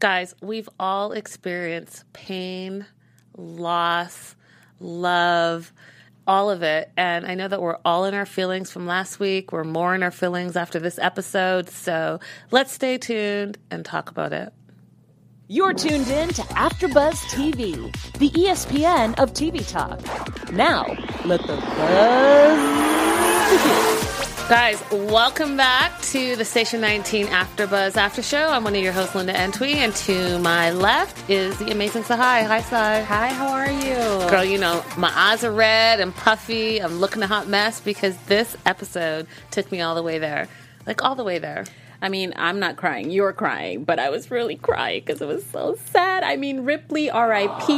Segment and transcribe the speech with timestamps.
[0.00, 2.86] Guys, we've all experienced pain,
[3.36, 4.34] loss,
[4.80, 5.74] love,
[6.26, 6.90] all of it.
[6.96, 9.52] And I know that we're all in our feelings from last week.
[9.52, 11.68] We're more in our feelings after this episode.
[11.68, 12.18] So
[12.50, 14.54] let's stay tuned and talk about it.
[15.48, 20.00] You're tuned in to AfterBuzz TV, the ESPN of TV talk.
[20.50, 20.86] Now,
[21.26, 22.58] let the buzz
[23.50, 23.99] begin.
[24.50, 28.48] Guys, welcome back to the Station 19 After Buzz After Show.
[28.48, 32.44] I'm one of your hosts, Linda Entwee, and to my left is the amazing Sahai.
[32.44, 33.04] Hi, Sahai.
[33.04, 34.28] Hi, how are you?
[34.28, 36.82] Girl, you know, my eyes are red and puffy.
[36.82, 40.48] I'm looking a hot mess because this episode took me all the way there.
[40.84, 41.64] Like, all the way there.
[42.02, 43.10] I mean, I'm not crying.
[43.12, 46.24] You're crying, but I was really crying because it was so sad.
[46.24, 47.72] I mean, Ripley, R.I.P.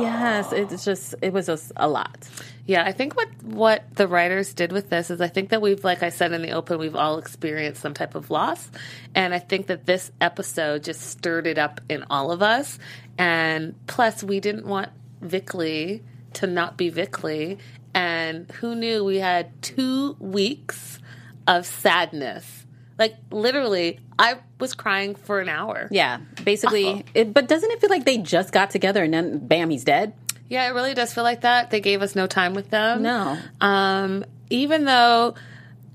[0.00, 2.26] Yes, it's just it was just a lot.
[2.70, 5.82] Yeah, I think what what the writers did with this is I think that we've
[5.82, 8.70] like I said in the open we've all experienced some type of loss
[9.12, 12.78] and I think that this episode just stirred it up in all of us
[13.18, 16.02] and plus we didn't want Vic Lee
[16.34, 17.58] to not be Vic Lee
[17.92, 21.00] and who knew we had 2 weeks
[21.48, 22.66] of sadness.
[23.00, 25.88] Like literally I was crying for an hour.
[25.90, 27.04] Yeah, basically.
[27.14, 30.12] It, but doesn't it feel like they just got together and then bam, he's dead?
[30.50, 31.70] Yeah, it really does feel like that.
[31.70, 33.02] They gave us no time with them.
[33.02, 33.38] No.
[33.60, 35.36] Um, even though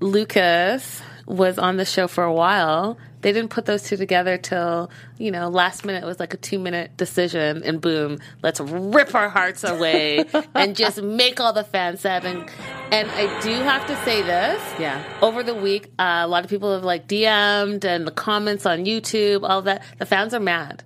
[0.00, 4.90] Lucas was on the show for a while, they didn't put those two together till,
[5.18, 9.14] you know, last minute it was like a two minute decision and boom, let's rip
[9.14, 12.24] our hearts away and just make all the fans sad.
[12.24, 12.48] And,
[12.90, 14.62] and I do have to say this.
[14.78, 15.02] Yeah.
[15.20, 18.86] Over the week, uh, a lot of people have like DM'd and the comments on
[18.86, 19.82] YouTube, all that.
[19.98, 20.82] The fans are mad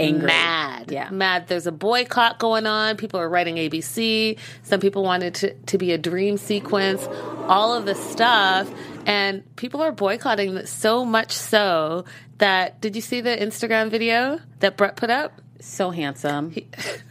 [0.00, 0.26] Angry.
[0.26, 0.90] mad.
[0.90, 1.10] Yeah.
[1.10, 1.48] Mad.
[1.48, 2.96] There's a boycott going on.
[2.96, 4.38] People are writing ABC.
[4.62, 7.06] Some people wanted to, to be a dream sequence,
[7.46, 8.70] all of this stuff.
[9.06, 12.04] And people are boycotting it so much so
[12.38, 15.40] that did you see the Instagram video that Brett put up?
[15.60, 16.54] So handsome.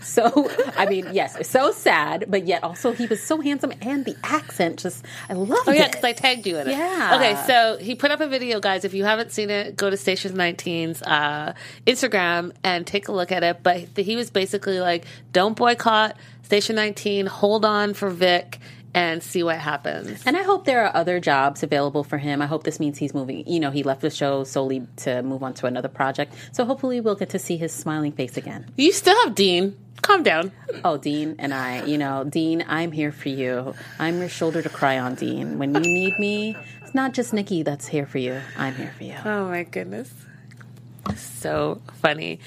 [0.01, 4.15] so, I mean, yes, so sad, but yet also he was so handsome and the
[4.23, 5.67] accent just, I love Oh it.
[5.67, 6.71] Oh, yeah, because I tagged you in it.
[6.71, 7.15] Yeah.
[7.15, 8.85] Okay, so he put up a video, guys.
[8.85, 11.53] If you haven't seen it, go to Station 19's uh,
[11.85, 13.63] Instagram and take a look at it.
[13.63, 17.25] But he was basically like, "Don't boycott Station 19.
[17.25, 18.59] Hold on for Vic."
[18.97, 20.23] And see what happens.
[20.25, 22.41] And I hope there are other jobs available for him.
[22.41, 23.47] I hope this means he's moving.
[23.47, 26.33] You know, he left the show solely to move on to another project.
[26.51, 28.65] So hopefully we'll get to see his smiling face again.
[28.75, 29.77] You still have Dean.
[30.01, 30.51] Calm down.
[30.83, 33.73] Oh, Dean and I, you know, Dean, I'm here for you.
[33.99, 35.59] I'm your shoulder to cry on, Dean.
[35.59, 38.39] When you need me, it's not just Nikki that's here for you.
[38.57, 39.15] I'm here for you.
[39.25, 40.11] Oh my goodness.
[41.15, 42.39] So funny.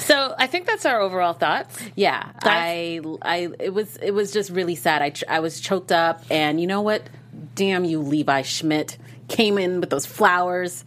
[0.00, 1.78] So I think that's our overall thoughts.
[1.94, 5.02] Yeah, I, I, it was, it was just really sad.
[5.02, 7.02] I, ch- I was choked up, and you know what?
[7.54, 10.84] Damn you, Levi Schmitt came in with those flowers.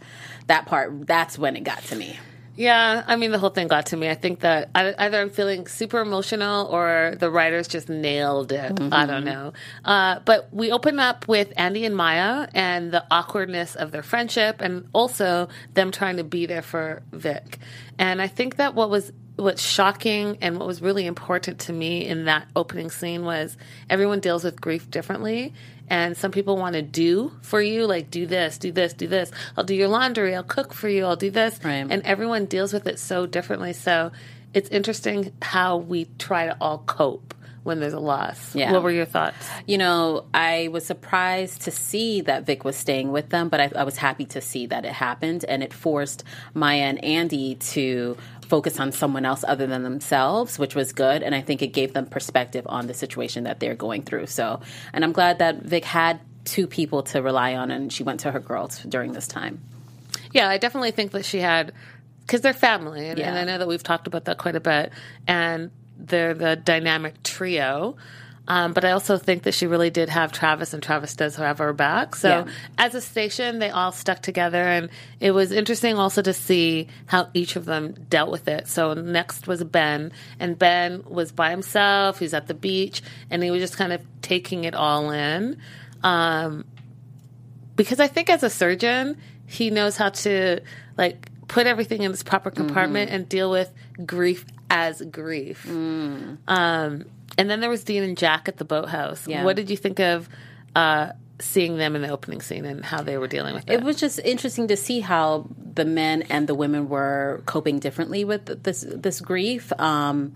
[0.48, 2.18] That part, that's when it got to me.
[2.56, 4.08] Yeah, I mean the whole thing got to me.
[4.08, 8.78] I think that I- either I'm feeling super emotional or the writers just nailed it.
[8.92, 9.52] I don't know.
[9.84, 14.60] Uh, but we open up with Andy and Maya and the awkwardness of their friendship,
[14.60, 17.58] and also them trying to be there for Vic.
[17.98, 22.06] And I think that what was what's shocking and what was really important to me
[22.06, 23.56] in that opening scene was
[23.90, 25.52] everyone deals with grief differently.
[25.88, 29.30] And some people want to do for you, like do this, do this, do this.
[29.56, 31.58] I'll do your laundry, I'll cook for you, I'll do this.
[31.62, 31.86] Right.
[31.88, 33.74] And everyone deals with it so differently.
[33.74, 34.10] So
[34.54, 37.34] it's interesting how we try to all cope
[37.64, 38.54] when there's a loss.
[38.54, 38.72] Yeah.
[38.72, 39.48] What were your thoughts?
[39.66, 43.72] You know, I was surprised to see that Vic was staying with them, but I,
[43.74, 48.16] I was happy to see that it happened, and it forced Maya and Andy to
[48.44, 51.22] focus on someone else other than themselves, which was good.
[51.22, 54.26] And I think it gave them perspective on the situation that they're going through.
[54.26, 54.60] So,
[54.92, 58.30] and I'm glad that Vic had two people to rely on, and she went to
[58.30, 59.60] her girls during this time.
[60.32, 61.72] Yeah, I definitely think that she had
[62.20, 64.92] because they're family, and, and I know that we've talked about that quite a bit,
[65.26, 67.96] and they're the dynamic trio.
[68.46, 71.58] Um, but I also think that she really did have Travis, and Travis does have
[71.58, 72.14] her back.
[72.14, 72.44] So Yeah.
[72.76, 77.28] as a station, they all stuck together, and it was interesting also to see how
[77.32, 78.68] each of them dealt with it.
[78.68, 82.18] So next was Ben, and Ben was by himself.
[82.18, 83.00] He's at the beach,
[83.30, 85.56] and he was just kind of taking it all in.
[86.02, 86.64] Um,
[87.76, 90.60] because I think as a surgeon, he knows how to
[90.98, 93.70] like put everything in its proper compartment and deal with
[94.04, 95.66] grief as grief.
[95.68, 97.04] Um,
[97.38, 99.26] and then there was Dean and Jack at the boathouse.
[99.26, 99.44] Yeah.
[99.44, 100.28] What did you think of
[100.74, 101.10] uh,
[101.40, 103.74] seeing them in the opening scene and how they were dealing with it?
[103.74, 108.24] It was just interesting to see how the men and the women were coping differently
[108.24, 109.72] with this this grief.
[109.78, 110.34] Um,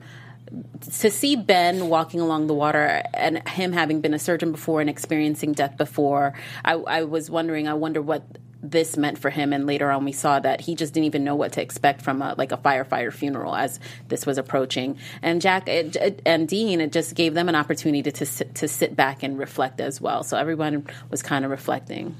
[1.00, 4.88] to see Ben walking along the water and him having been a surgeon before and
[4.88, 6.32] experiencing death before,
[6.64, 7.68] I, I was wondering.
[7.68, 8.24] I wonder what
[8.62, 11.36] this meant for him and later on we saw that he just didn't even know
[11.36, 13.78] what to expect from a like a firefighter funeral as
[14.08, 14.98] this was approaching.
[15.22, 18.54] And jack it, it, and dean it just gave them an opportunity to, to sit,
[18.56, 20.22] to sit back and reflect as well.
[20.22, 22.16] So everyone was kind of reflecting.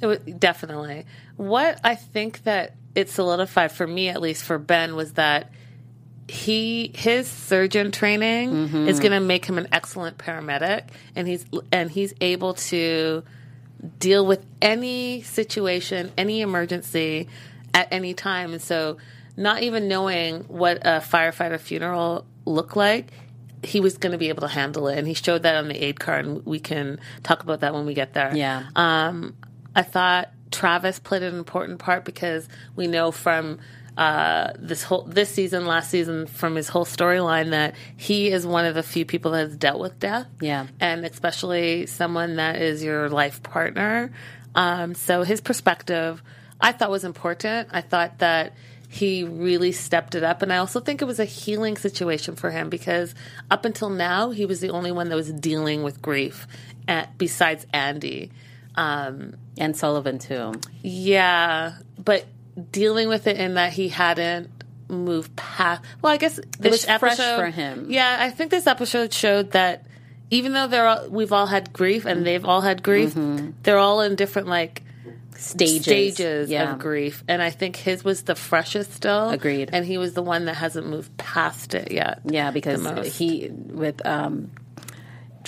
[0.00, 1.06] It was, definitely.
[1.36, 5.52] What I think that it solidified for me, at least for Ben, was that
[6.28, 8.88] he his surgeon training mm-hmm.
[8.88, 10.84] is going to make him an excellent paramedic,
[11.16, 13.22] and he's and he's able to
[13.98, 17.28] deal with any situation, any emergency
[17.74, 18.52] at any time.
[18.52, 18.98] And so,
[19.36, 23.12] not even knowing what a firefighter funeral looked like,
[23.62, 24.98] he was going to be able to handle it.
[24.98, 27.86] And he showed that on the aid card, and we can talk about that when
[27.86, 28.34] we get there.
[28.34, 28.64] Yeah.
[28.74, 29.36] Um,
[29.76, 33.58] I thought Travis played an important part because we know from
[33.98, 38.64] uh, this whole this season, last season, from his whole storyline that he is one
[38.64, 40.28] of the few people that has dealt with death.
[40.40, 40.68] Yeah.
[40.78, 44.12] and especially someone that is your life partner.
[44.54, 46.22] Um, so his perspective,
[46.60, 47.70] I thought was important.
[47.72, 48.54] I thought that
[48.88, 52.52] he really stepped it up, and I also think it was a healing situation for
[52.52, 53.16] him because
[53.50, 56.46] up until now he was the only one that was dealing with grief,
[56.86, 58.30] at, besides Andy.
[58.76, 60.52] Um, and sullivan too
[60.82, 62.24] yeah, but
[62.58, 64.50] dealing with it in that he hadn't
[64.88, 65.82] moved past.
[66.02, 67.86] Well, I guess this was fresh episode for him.
[67.90, 69.84] Yeah, I think this episode showed that
[70.30, 73.14] even though they're all, we've all had grief and they've all had grief,
[73.62, 74.82] they're all in different like
[75.36, 77.22] stages stages yeah of grief.
[77.28, 79.30] And I think his was the freshest still.
[79.30, 79.70] Agreed.
[79.72, 82.20] And he was the one that hasn't moved past it yet.
[82.24, 84.50] Yeah, because he with um,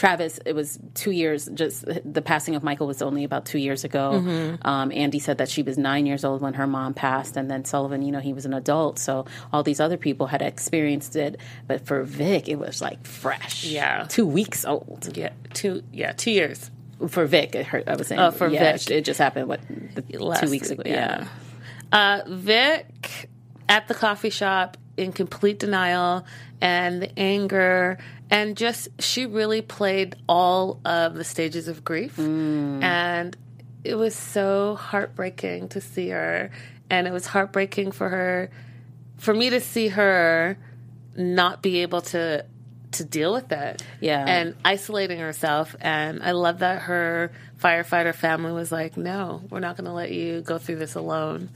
[0.00, 1.44] Travis, it was two years.
[1.52, 4.12] Just the passing of Michael was only about two years ago.
[4.14, 4.66] Mm-hmm.
[4.66, 7.66] Um, Andy said that she was nine years old when her mom passed, and then
[7.66, 11.38] Sullivan, you know, he was an adult, so all these other people had experienced it.
[11.68, 13.64] But for Vic, it was like fresh.
[13.66, 14.06] Yeah.
[14.08, 16.70] two weeks old Yeah, two yeah two years.
[17.08, 17.54] for Vic.
[17.54, 18.22] It hurt, I was saying.
[18.22, 18.90] Oh, for yeah, Vic.
[18.90, 19.48] it just happened.
[19.48, 19.60] What
[20.08, 20.82] the, Last- two weeks ago?
[20.86, 21.26] Yeah.
[21.92, 23.28] Uh, Vic
[23.68, 26.24] at the coffee shop in complete denial
[26.60, 27.98] and the anger.
[28.30, 32.16] And just she really played all of the stages of grief.
[32.16, 32.82] Mm.
[32.82, 33.36] And
[33.82, 36.50] it was so heartbreaking to see her.
[36.88, 38.50] And it was heartbreaking for her
[39.18, 40.56] for me to see her
[41.16, 42.44] not be able to
[42.92, 43.82] to deal with it.
[44.00, 44.24] Yeah.
[44.26, 45.76] and isolating herself.
[45.80, 50.10] And i love that her firefighter family was like no we're not going to let
[50.10, 51.50] you go through this alone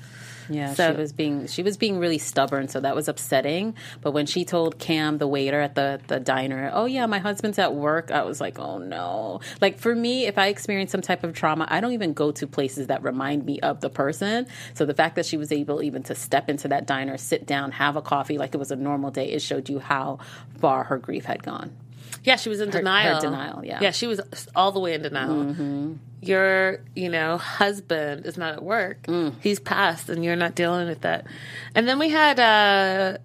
[0.49, 3.75] Yeah, So- she was being she was being really stubborn, so that was upsetting.
[4.01, 7.59] But when she told Cam, the waiter at the the diner, "Oh yeah, my husband's
[7.59, 11.25] at work," I was like, "Oh no!" Like for me, if I experience some type
[11.25, 14.47] of trauma, I don't even go to places that remind me of the person.
[14.75, 17.73] So the fact that she was able even to step into that diner, sit down,
[17.73, 20.19] have a coffee like it was a normal day, it showed you how
[20.59, 21.73] far her grief had gone.
[22.25, 23.17] Yeah, she was in denial.
[23.17, 23.81] her denial, yeah.
[23.83, 24.21] Yeah, she was
[24.57, 25.97] all the way in denial.
[26.23, 29.07] Your, you know, husband is not at work.
[29.41, 31.27] He's passed and you're not dealing with that.
[31.75, 33.19] And then we had uh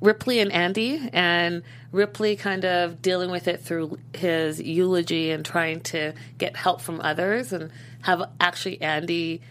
[0.00, 1.62] Ripley and Andy and
[1.92, 7.00] Ripley kind of dealing with it through his eulogy and trying to get help from
[7.02, 7.70] others and
[8.00, 9.42] have actually Andy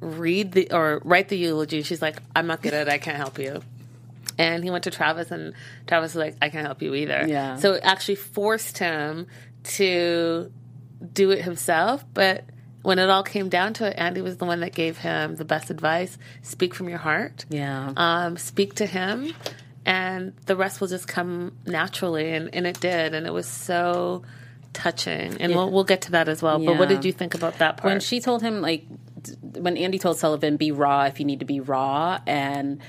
[0.00, 1.82] read the or write the eulogy.
[1.82, 3.62] She's like, I'm not good at it, I can't help you.
[4.40, 5.52] And he went to Travis, and
[5.86, 7.26] Travis was like, I can't help you either.
[7.28, 7.56] Yeah.
[7.56, 9.26] So it actually forced him
[9.64, 10.50] to
[11.12, 12.06] do it himself.
[12.14, 12.46] But
[12.80, 15.44] when it all came down to it, Andy was the one that gave him the
[15.44, 17.44] best advice speak from your heart.
[17.50, 17.92] Yeah.
[17.94, 19.30] Um, speak to him,
[19.84, 22.32] and the rest will just come naturally.
[22.32, 23.12] And, and it did.
[23.12, 24.22] And it was so
[24.72, 25.36] touching.
[25.38, 26.58] And we'll, we'll get to that as well.
[26.64, 27.90] But what did you think about that part?
[27.90, 28.86] when she told him like
[29.42, 32.80] when Andy told Sullivan be raw if you need to be raw and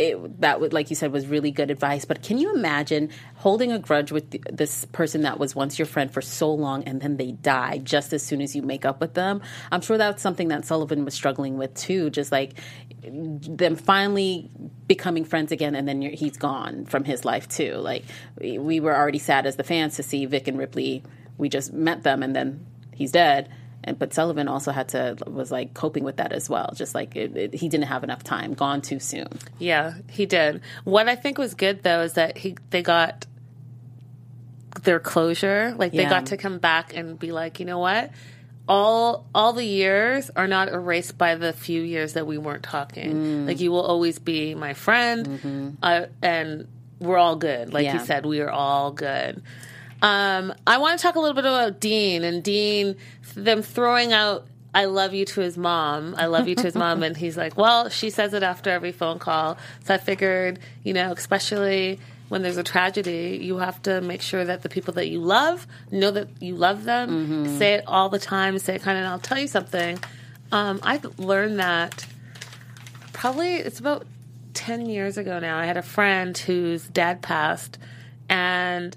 [0.00, 2.06] it, that would like you said was really good advice.
[2.06, 5.86] But can you imagine holding a grudge with th- this person that was once your
[5.86, 9.00] friend for so long and then they die just as soon as you make up
[9.00, 9.42] with them?
[9.70, 12.54] I'm sure that's something that sullivan was struggling with too just like
[13.02, 14.50] them finally
[14.86, 17.74] becoming friends again and then he's gone from his life too.
[17.74, 18.04] Like
[18.40, 21.02] we were already sad as the fans to see vic and ripley
[21.36, 22.64] we just met them and then
[22.94, 23.50] he's dead
[23.84, 26.70] and but Sullivan also had to was like coping with that as well.
[26.74, 29.28] Just like it, it, he didn't have enough time, gone too soon.
[29.58, 30.60] Yeah, he did.
[30.84, 33.26] What I think was good though is that he they got
[34.82, 35.74] their closure.
[35.76, 36.10] Like they Yeah.
[36.10, 38.10] got to come back and be like, you know what?
[38.68, 43.12] All all the years are not erased by the few years that we weren't talking.
[43.14, 43.46] Mm.
[43.48, 46.68] Like you will always be my friend, uh, and
[47.00, 47.72] we're all good.
[47.72, 48.04] Like you Mm-hmm.
[48.04, 49.42] Said, we are all good.
[50.02, 52.96] Um, I want to talk a little bit about Dean and Dean,
[53.34, 56.14] them throwing out "I love you" to his mom.
[56.16, 58.92] I love you to his mom, and he's like, "Well, she says it after every
[58.92, 64.00] phone call." So I figured, you know, especially when there's a tragedy, you have to
[64.00, 67.58] make sure that the people that you love know that you love them.
[67.58, 68.58] Say it all the time.
[68.58, 69.02] Say it kind of.
[69.04, 69.98] And I'll tell you something.
[70.52, 72.06] Um, I learned that
[73.12, 74.06] probably it's about
[74.54, 75.58] 10 years ago now.
[75.58, 77.78] I had a friend whose dad passed,
[78.28, 78.96] and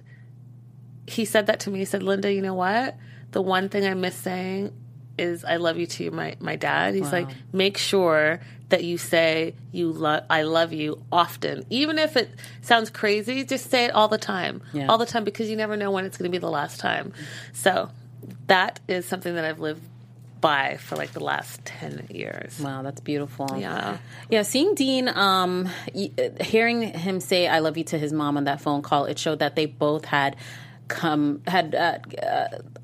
[1.13, 1.79] he said that to me.
[1.79, 2.96] He said, Linda, you know what?
[3.32, 4.74] The one thing I miss saying
[5.17, 6.96] is I love you to my, my dad.
[6.96, 8.39] He's like, make sure
[8.70, 11.63] that you say you love I love you often.
[11.70, 14.63] Even if it sounds crazy, just say it all the time.
[14.74, 14.88] Yeah.
[14.88, 17.13] All the time because you never know when it's gonna be the last time.
[17.51, 17.89] So
[18.48, 19.84] that is something that I've lived
[20.41, 22.60] by for like the last ten years.
[22.60, 23.55] Wow, that's beautiful.
[23.58, 23.98] Yeah.
[24.29, 25.70] Yeah, seeing Dean, um,
[26.41, 29.39] hearing him say "I love you" to his mom on that phone call, it showed
[29.39, 30.36] that they both had
[30.88, 32.00] come had uh,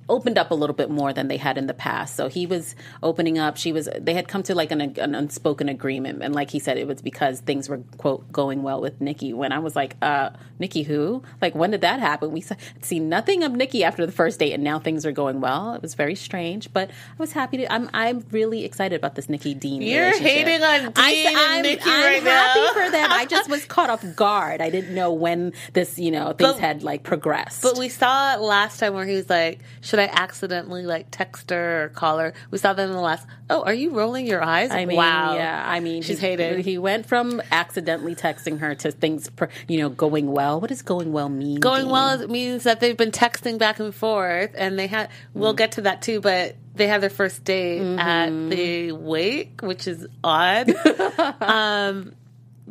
[0.09, 2.15] opened up a little bit more than they had in the past.
[2.15, 3.55] So he was opening up.
[3.57, 3.87] She was.
[3.99, 7.01] They had come to like an, an unspoken agreement, and like he said, it was
[7.01, 9.33] because things were quote going well with Nikki.
[9.33, 11.23] When I was like, uh, Nikki, who?
[11.41, 12.31] Like, when did that happen?
[12.31, 12.43] We
[12.81, 15.73] seen nothing of Nikki after the first date, and now things are going well.
[15.73, 17.71] It was very strange, but I was happy to.
[17.71, 19.81] I'm I'm really excited about this Nikki Dean.
[19.81, 22.73] You're hating on Dean I, and I'm, Nikki I'm right happy now.
[22.73, 23.11] for them.
[23.11, 24.61] I just was caught off guard.
[24.61, 27.61] I didn't know when this, you know, things But- had like progressed.
[27.61, 31.49] But we saw it last time where he was like, "Should I accidentally like text
[31.49, 33.27] her or call her?" We saw that in the last.
[33.49, 34.71] Oh, are you rolling your eyes?
[34.71, 35.35] I mean, wow.
[35.35, 35.63] yeah.
[35.65, 36.59] I mean, she's he, hated.
[36.65, 39.29] He went from accidentally texting her to things,
[39.67, 40.59] you know, going well.
[40.59, 41.59] What does going well mean?
[41.59, 41.91] Going Dean?
[41.91, 45.09] well means that they've been texting back and forth, and they had.
[45.33, 49.87] We'll get to that too, but they had their first date at the wake, which
[49.87, 50.73] is odd.
[51.41, 52.13] um,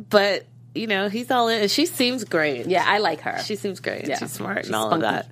[0.09, 0.45] but
[0.75, 1.61] you know, he's all in.
[1.61, 2.67] And she seems great.
[2.67, 3.39] Yeah, I like her.
[3.39, 4.07] She seems great.
[4.07, 4.17] Yeah.
[4.17, 5.05] She's smart She's and all spunky.
[5.05, 5.27] of that.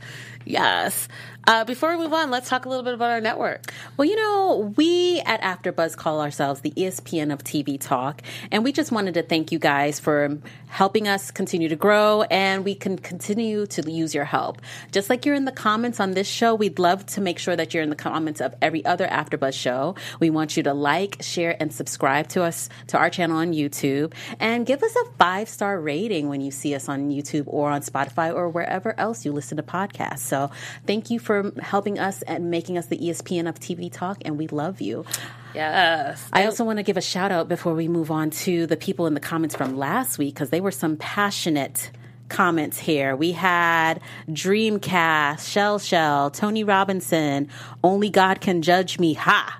[0.46, 1.08] Yes.
[1.48, 3.72] Uh, before we move on, let's talk a little bit about our network.
[3.96, 8.74] Well, you know, we at AfterBuzz call ourselves the ESPN of TV talk, and we
[8.74, 12.98] just wanted to thank you guys for helping us continue to grow, and we can
[12.98, 14.62] continue to use your help.
[14.92, 17.74] Just like you're in the comments on this show, we'd love to make sure that
[17.74, 19.96] you're in the comments of every other AfterBuzz show.
[20.20, 24.14] We want you to like, share, and subscribe to us to our channel on YouTube,
[24.42, 27.84] and give us a five star rating when you see us on YouTube or on
[27.84, 30.20] Spotify or wherever else you listen to podcasts.
[30.20, 30.52] So,
[30.86, 34.48] thank you for helping us and making us the ESPN of TV talk, and we
[34.48, 35.06] love you.
[35.54, 36.28] Yes.
[36.32, 39.08] I also want to give a shout out before we move on to the people
[39.08, 41.92] in the comments from last week because they were some passionate
[42.30, 43.16] comments here.
[43.16, 47.50] We had Dreamcast, Shell Shell, Tony Robinson,
[47.84, 49.60] Only God Can Judge Me, Ha,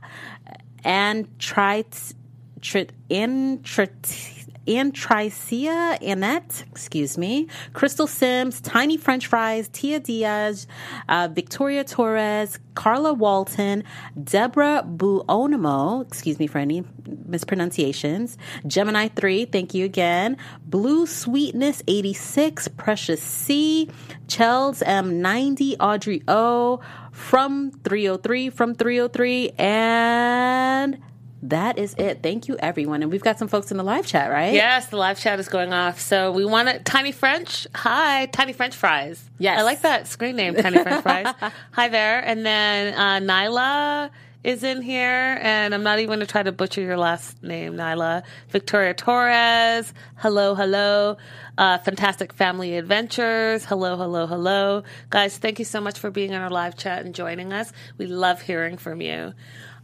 [0.84, 2.14] and Trit,
[2.62, 4.37] Trit, Intrit,
[4.68, 10.68] Antricia Annette, excuse me, Crystal Sims, Tiny French Fries, Tia Diaz,
[11.08, 13.84] uh, Victoria Torres, Carla Walton,
[14.22, 16.84] Deborah Buonimo, excuse me for any
[17.26, 23.90] mispronunciations, Gemini 3, thank you again, Blue Sweetness 86, Precious C,
[24.28, 26.82] Chels M90, Audrey O,
[27.12, 31.00] from 303, from 303, and
[31.44, 32.24] that is it.
[32.24, 33.04] Thank you, everyone.
[33.04, 34.54] And we've got some folks in the live chat, right?
[34.54, 36.00] Yes, the live chat is going off.
[36.00, 36.86] So we want it.
[36.86, 37.68] Tiny French.
[37.76, 39.30] Hi, Tiny French Fries.
[39.38, 39.60] Yes.
[39.60, 41.34] I like that screen name, Tiny French Fries.
[41.72, 42.20] Hi there.
[42.20, 44.10] And then uh, Nyla
[44.44, 45.38] is in here.
[45.42, 48.24] And I'm not even going to try to butcher your last name, Nyla.
[48.50, 49.94] Victoria Torres.
[50.16, 51.18] Hello, hello.
[51.58, 53.66] Uh, Fantastic Family Adventures.
[53.66, 54.84] Hello, hello, hello.
[55.10, 57.74] Guys, thank you so much for being in our live chat and joining us.
[57.98, 59.34] We love hearing from you.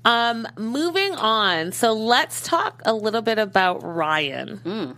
[0.06, 1.72] Um, moving on.
[1.72, 4.96] So let's talk a little bit about Ryan.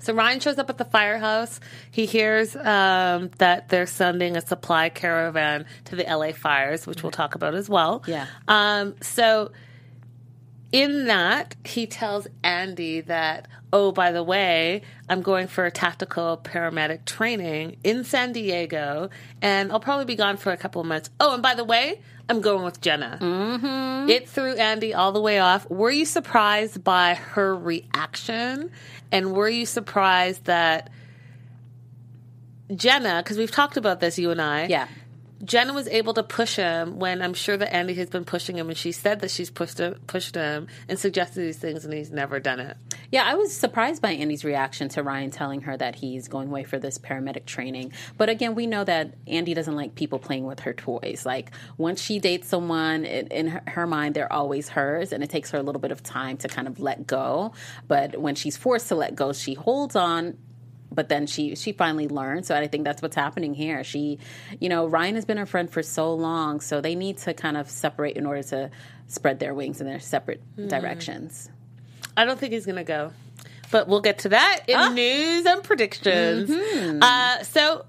[0.00, 1.60] So Ryan shows up at the firehouse.
[1.90, 7.12] He hears um, that they're sending a supply caravan to the LA fires, which we'll
[7.12, 8.02] talk about as well.
[8.06, 8.26] Yeah.
[8.46, 9.50] Um, so
[10.70, 16.40] in that, he tells Andy that, oh, by the way, I'm going for a tactical
[16.42, 21.10] paramedic training in San Diego, and I'll probably be gone for a couple of months.
[21.20, 23.18] Oh, and by the way, I'm going with Jenna.
[23.20, 24.10] Mm-hmm.
[24.10, 25.68] It threw Andy all the way off.
[25.70, 28.70] Were you surprised by her reaction?
[29.10, 30.90] And were you surprised that
[32.74, 34.88] Jenna, because we've talked about this, you and I, Yeah.
[35.44, 38.68] Jenna was able to push him when I'm sure that Andy has been pushing him,
[38.68, 42.10] and she said that she's pushed him, pushed him and suggested these things, and he's
[42.10, 42.76] never done it.
[43.10, 46.64] Yeah, I was surprised by Andy's reaction to Ryan telling her that he's going away
[46.64, 47.92] for this paramedic training.
[48.16, 51.24] But again, we know that Andy doesn't like people playing with her toys.
[51.24, 55.30] Like, once she dates someone, in, in her, her mind, they're always hers, and it
[55.30, 57.52] takes her a little bit of time to kind of let go.
[57.86, 60.36] But when she's forced to let go, she holds on
[60.90, 62.46] but then she she finally learned.
[62.46, 63.84] So i think that's what's happening here.
[63.84, 64.18] She
[64.60, 67.56] you know ryan has been her friend for so long so they need to kind
[67.56, 68.70] of separate in order to
[69.06, 70.68] spread their wings in their separate hmm.
[70.68, 71.50] directions.
[72.16, 73.12] I don't think he's going to go,
[73.70, 74.88] but we'll get to that in ah.
[74.88, 76.50] news and predictions.
[76.50, 76.98] Mm-hmm.
[77.00, 77.86] Uh, so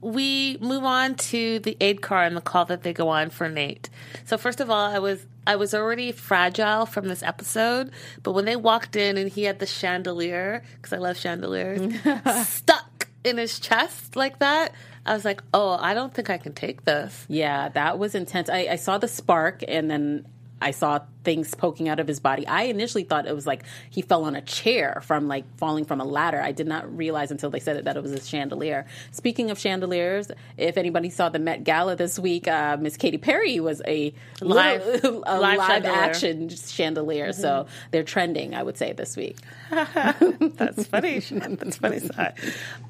[0.00, 3.48] we move on to the aid car and the call that they go on for
[3.48, 3.90] Nate.
[4.24, 7.90] So first of all, I was I was already fragile from this episode,
[8.22, 11.94] but when they walked in and he had the chandelier, because I love chandeliers,
[12.46, 14.72] stuck in his chest like that,
[15.04, 17.26] I was like, oh, I don't think I can take this.
[17.28, 18.50] Yeah, that was intense.
[18.50, 20.26] I, I saw the spark and then
[20.66, 22.44] I saw things poking out of his body.
[22.44, 26.00] I initially thought it was like he fell on a chair from like falling from
[26.00, 26.40] a ladder.
[26.42, 28.84] I did not realize until they said it that it was a chandelier.
[29.12, 33.60] Speaking of chandeliers, if anybody saw the Met Gala this week, uh, Miss Katy Perry
[33.60, 35.94] was a Live- little- a live live, chandelier.
[35.96, 37.32] action chandelier.
[37.32, 39.36] So they're trending, I would say, this week.
[39.70, 41.18] That's funny.
[41.30, 42.00] That's funny.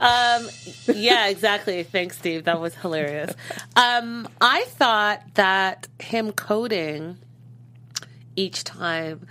[0.01, 0.49] Um,
[0.95, 1.83] yeah, exactly.
[1.83, 2.45] Thanks, Steve.
[2.45, 3.35] That was hilarious.
[3.77, 7.19] Um, I thought that him coding
[8.37, 9.27] each time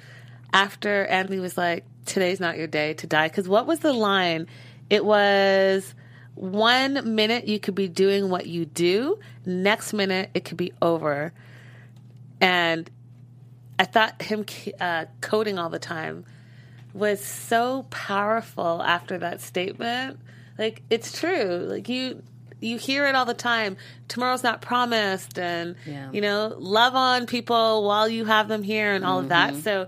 [0.52, 4.48] after Andy was like, "Today's not your day to die." Because what was the line?
[4.90, 5.94] It was
[6.36, 11.34] one minute you could be doing what you do, next minute it could be over,
[12.42, 12.90] and
[13.78, 14.46] I thought him
[14.80, 16.26] uh, coding all the time
[16.94, 20.20] was so powerful after that statement.
[20.58, 21.66] Like it's true.
[21.70, 22.24] Like you
[22.66, 23.78] you hear it all the time.
[24.08, 26.10] Tomorrow's not promised and Yeah.
[26.12, 29.54] you know, love on people while you have them here and all of that.
[29.54, 29.62] Mm-hmm.
[29.62, 29.88] So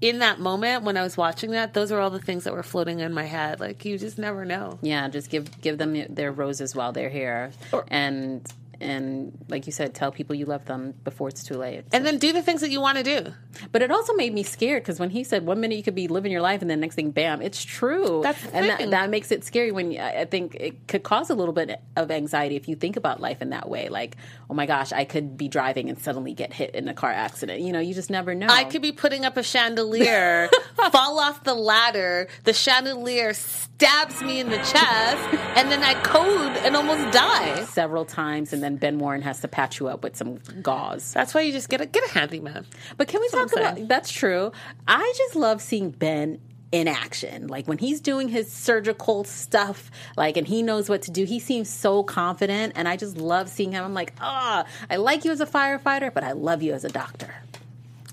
[0.00, 2.62] in that moment when I was watching that, those are all the things that were
[2.62, 3.60] floating in my head.
[3.60, 4.78] Like you just never know.
[4.82, 7.52] Yeah, just give give them their roses while they're here,
[7.88, 8.40] and
[8.80, 11.84] and like you said, tell people you love them before it's too late.
[11.92, 13.32] And then do the things that you want to do.
[13.72, 16.08] But it also made me scared because when he said one minute you could be
[16.08, 18.20] living your life and then next thing, bam, it's true.
[18.22, 19.72] That's and that, that makes it scary.
[19.72, 22.96] When I I think it could cause a little bit of anxiety if you think
[22.96, 23.88] about life in that way.
[23.88, 24.16] Like,
[24.48, 27.60] oh my gosh, I could be driving and suddenly get hit in a car accident.
[27.60, 28.48] You know, you just never know.
[28.48, 30.50] I could be putting up a chandelier,
[30.92, 36.56] fall off the ladder, the chandelier stabs me in the chest, and then I code
[36.58, 37.64] and almost die.
[37.64, 41.12] several times, and then Ben Warren has to patch you up with some gauze.
[41.12, 42.66] That's why you just get a get a handyman.
[42.96, 44.52] But can we what I'm talk about that's true.
[44.86, 46.40] I just love seeing Ben
[46.72, 47.48] in action.
[47.48, 51.24] Like when he's doing his surgical stuff, like and he knows what to do.
[51.24, 53.84] He seems so confident and I just love seeing him.
[53.84, 56.90] I'm like, "Ah, I like you as a firefighter, but I love you as a
[56.90, 57.34] doctor."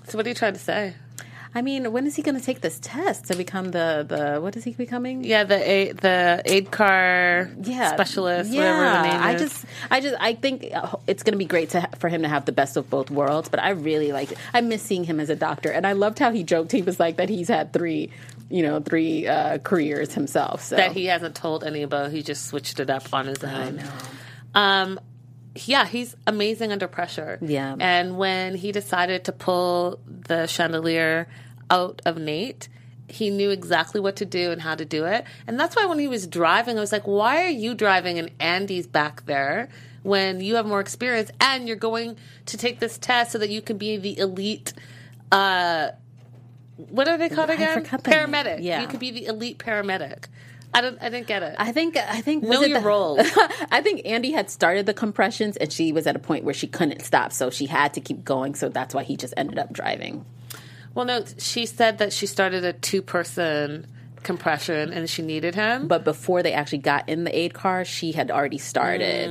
[0.08, 0.94] So what are you trying to say?
[1.54, 4.56] I mean, when is he going to take this test to become the the what
[4.56, 5.24] is he becoming?
[5.24, 9.40] Yeah, the aid, the aid car specialist, whatever the name I is.
[9.40, 12.28] just, I just, I think uh, it's going to be great to for him to
[12.28, 13.48] have the best of both worlds.
[13.48, 16.30] But I really like, I miss seeing him as a doctor, and I loved how
[16.32, 16.72] he joked.
[16.72, 18.10] He was like that he's had three,
[18.50, 20.64] you know, three uh, careers himself.
[20.64, 22.10] So that he hasn't told any about.
[22.10, 23.50] He just switched it up on his own.
[23.50, 23.92] I know.
[24.54, 25.00] Um,
[25.54, 27.38] yeah, he's amazing under pressure.
[27.40, 27.76] Yeah.
[27.78, 31.28] And when he decided to pull the chandelier
[31.70, 32.68] out of Nate,
[33.08, 35.24] he knew exactly what to do and how to do it.
[35.46, 38.30] And that's why when he was driving, I was like, why are you driving and
[38.38, 39.68] Andy's back there
[40.02, 43.60] when you have more experience and you're going to take this test so that you
[43.60, 44.72] can be the elite
[45.32, 45.90] uh
[46.76, 47.82] what are they called again?
[47.82, 48.20] forgot the name.
[48.28, 48.58] Paramedic.
[48.60, 48.82] Yeah.
[48.82, 50.26] You could be the elite paramedic.
[50.74, 51.54] I don't I didn't get it.
[51.58, 53.20] I think I think Know was your the- roles.
[53.72, 56.66] I think Andy had started the compressions and she was at a point where she
[56.66, 58.54] couldn't stop, so she had to keep going.
[58.54, 60.24] So that's why he just ended up driving.
[60.94, 63.86] Well, no, she said that she started a two person
[64.22, 65.86] compression and she needed him.
[65.88, 69.28] But before they actually got in the aid car, she had already started.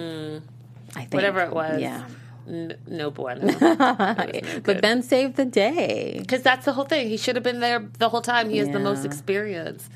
[0.96, 1.14] I think Mm.
[1.14, 1.82] Whatever it was.
[1.82, 2.06] Yeah.
[2.48, 3.46] N- no bueno.
[3.48, 6.16] Because But Ben saved the day.
[6.20, 7.10] Because that's the whole thing.
[7.10, 8.50] He should have been there the whole time.
[8.50, 9.90] He has the most experience.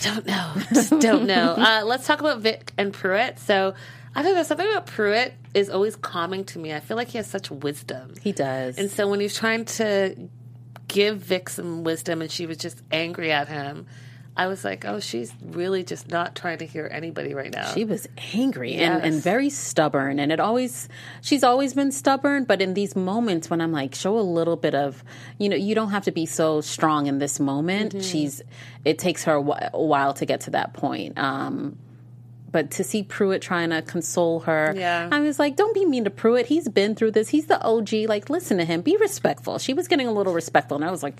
[0.00, 0.54] Don't know.
[0.72, 1.56] Just don't know.
[1.58, 3.38] Uh, let's talk about Vic and Pruitt.
[3.38, 3.74] So,
[4.14, 4.42] I don't know.
[4.42, 6.72] Something about Pruitt is always calming to me.
[6.74, 8.14] I feel like he has such wisdom.
[8.20, 8.78] He does.
[8.78, 10.28] And so when he was trying to
[10.88, 13.86] give Vic some wisdom and she was just angry at him,
[14.36, 17.72] I was like, oh, she's really just not trying to hear anybody right now.
[17.74, 20.18] She was angry and, and very stubborn.
[20.18, 20.88] And it always,
[21.20, 22.44] she's always been stubborn.
[22.44, 25.04] But in these moments when I'm like, show a little bit of,
[25.38, 27.92] you know, you don't have to be so strong in this moment.
[27.92, 28.00] Mm-hmm.
[28.02, 28.40] She's,
[28.84, 31.18] it takes her a while to get to that point.
[31.18, 31.76] Um,
[32.52, 35.08] but to see Pruitt trying to console her, Yeah.
[35.10, 36.46] I was like, don't be mean to Pruitt.
[36.46, 37.28] He's been through this.
[37.28, 37.92] He's the OG.
[38.08, 38.80] Like, listen to him.
[38.80, 39.58] Be respectful.
[39.58, 40.76] She was getting a little respectful.
[40.76, 41.16] And I was like,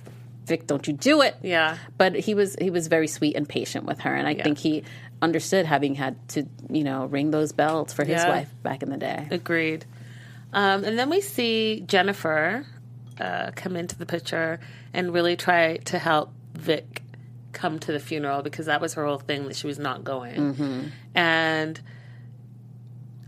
[0.51, 1.37] Vic, don't you do it.
[1.43, 1.79] Yeah.
[1.97, 4.83] But he was he was very sweet and patient with her, and I think he
[5.23, 8.29] understood having had to you know ring those bells for his Yeah.
[8.29, 9.29] wife back in the day.
[9.31, 9.85] Agreed.
[10.53, 12.67] Um, and then we see Jennifer
[13.21, 14.59] uh, come into the picture
[14.93, 17.03] and really try to help Vic
[17.53, 20.91] come to the funeral because that was her whole thing that she was not going.
[21.15, 21.81] And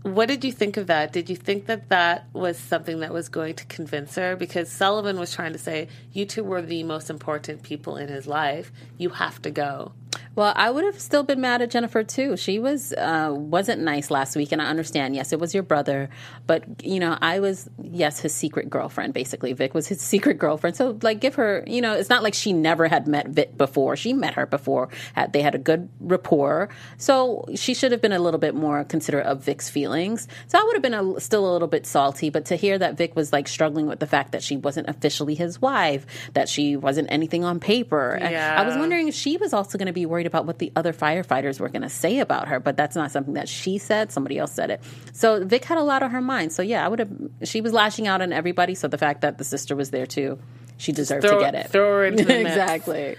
[0.03, 1.13] what did you think of that?
[1.13, 4.35] Did you think that that was something that was going to convince her?
[4.35, 8.27] Because Sullivan was trying to say, you two were the most important people in his
[8.27, 8.71] life.
[8.97, 9.93] You have to go.
[10.35, 12.37] Well, I would have still been mad at Jennifer too.
[12.37, 15.15] She was uh, wasn't nice last week, and I understand.
[15.15, 16.09] Yes, it was your brother,
[16.47, 19.13] but you know, I was yes his secret girlfriend.
[19.13, 20.75] Basically, Vic was his secret girlfriend.
[20.75, 21.63] So, like, give her.
[21.67, 23.95] You know, it's not like she never had met Vic before.
[23.95, 24.89] She met her before.
[25.13, 26.69] Had, they had a good rapport.
[26.97, 30.27] So she should have been a little bit more considerate of Vic's feelings.
[30.47, 32.31] So I would have been a, still a little bit salty.
[32.31, 35.35] But to hear that Vic was like struggling with the fact that she wasn't officially
[35.35, 38.55] his wife, that she wasn't anything on paper, I- Yeah.
[38.59, 40.93] I was wondering if she was also going to be worried about what the other
[40.93, 44.11] firefighters were going to say about her, but that's not something that she said.
[44.11, 44.81] Somebody else said it.
[45.13, 46.51] So Vic had a lot on her mind.
[46.51, 47.11] So yeah, I would have.
[47.43, 48.75] She was lashing out on everybody.
[48.75, 50.39] So the fact that the sister was there too,
[50.77, 51.69] she deserved throw- to get it.
[51.69, 53.17] throw her into the exactly.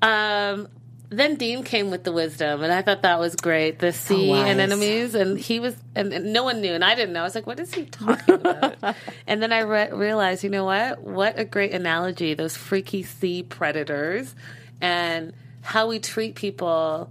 [0.00, 0.68] Um,
[1.12, 3.78] then Dean came with the wisdom, and I thought that was great.
[3.78, 4.48] The sea wise.
[4.48, 7.20] and enemies, and he was, and, and no one knew, and I didn't know.
[7.20, 10.64] I was like, "What is he talking about?" and then I re- realized, you know
[10.64, 11.02] what?
[11.02, 12.32] What a great analogy!
[12.34, 14.34] Those freaky sea predators,
[14.80, 17.10] and how we treat people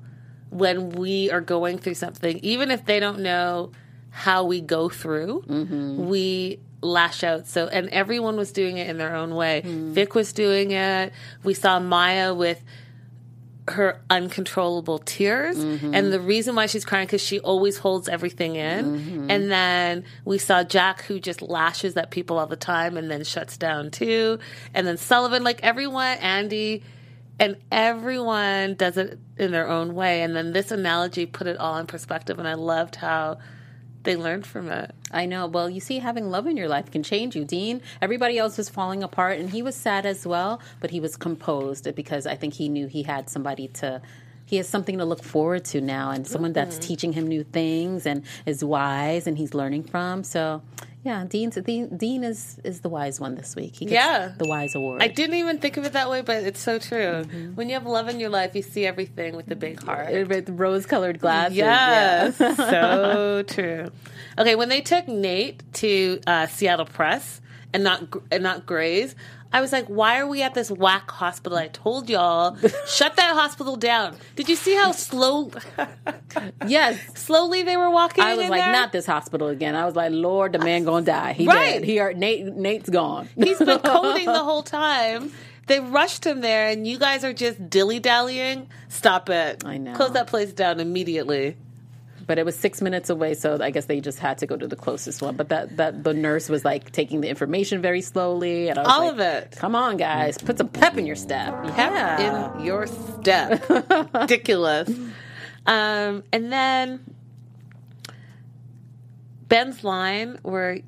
[0.50, 3.72] when we are going through something, even if they don't know
[4.10, 6.08] how we go through, mm-hmm.
[6.08, 7.48] we lash out.
[7.48, 9.64] So, and everyone was doing it in their own way.
[9.66, 9.92] Mm.
[9.92, 11.14] Vic was doing it.
[11.44, 12.62] We saw Maya with
[13.70, 15.58] her uncontrollable tears.
[15.58, 15.94] Mm-hmm.
[15.94, 18.86] And the reason why she's crying because she always holds everything in.
[18.86, 19.32] Mm-hmm.
[19.32, 23.24] And then we saw jack who just lashes at people all the time and then
[23.24, 24.40] shuts down too.
[24.74, 26.84] And then sullivan like everyone andy
[27.42, 31.78] and everyone does it in their own way and then this analogy put it all
[31.80, 33.40] in perspective and i loved how
[34.04, 35.48] they learned from it I know.
[35.48, 37.46] Well, you see, having love in your life can change you.
[37.46, 41.18] Dean, everybody else was falling apart, and he was sad as well, but he was
[41.18, 44.02] composed because I think he knew he had somebody to.
[44.52, 46.86] He has something to look forward to now, and someone that's mm-hmm.
[46.86, 50.26] teaching him new things and is wise, and he's learning from.
[50.26, 50.62] So,
[51.04, 53.78] yeah, Dean's Dean, Dean is is the wise one this week.
[53.78, 54.34] He gets Yeah.
[54.38, 55.02] the wise award.
[55.02, 57.24] I didn't even think of it that way, but it's so true.
[57.24, 57.56] Mm-hmm.
[57.56, 59.88] When you have love in your life, you see everything with a big mm-hmm.
[59.88, 60.28] heart.
[60.28, 61.56] with rose-colored glasses.
[61.56, 62.56] Yes, yeah.
[62.56, 63.90] so true.
[64.38, 67.40] Okay, when they took Nate to uh, Seattle Pres
[67.74, 69.16] and not and not Grey's,
[69.54, 72.56] I was like, "Why are we at this whack hospital?" I told y'all,
[72.88, 74.16] shut that hospital down.
[74.36, 75.52] Did you see how slow,
[76.68, 77.00] yes.
[77.16, 78.24] slowly they were walking?
[78.24, 78.72] I was like, there?
[78.72, 79.76] not this hospital again.
[79.76, 81.34] I was like, Lord, the man gonna die.
[81.34, 81.74] He Right.
[81.74, 81.84] dead.
[81.84, 82.46] He are, Nate.
[82.46, 83.28] Nate's gone.
[83.36, 85.32] He's been coding the whole time.
[85.68, 88.68] They rushed him there, and you guys are just dilly dallying.
[88.90, 89.64] Stop it!
[89.66, 89.94] I know.
[89.94, 91.56] Close that place down immediately.
[92.26, 94.68] But it was six minutes away, so I guess they just had to go to
[94.68, 95.36] the closest one.
[95.36, 98.92] But that that the nurse was like taking the information very slowly, and I was
[98.92, 99.56] All like, of it.
[99.58, 101.54] Come on, guys, put some pep in your step.
[101.74, 102.58] Pep Yeah.
[102.60, 103.68] in your step.
[104.14, 104.90] Ridiculous.
[105.66, 107.04] Um, and then
[109.48, 110.80] Ben's line where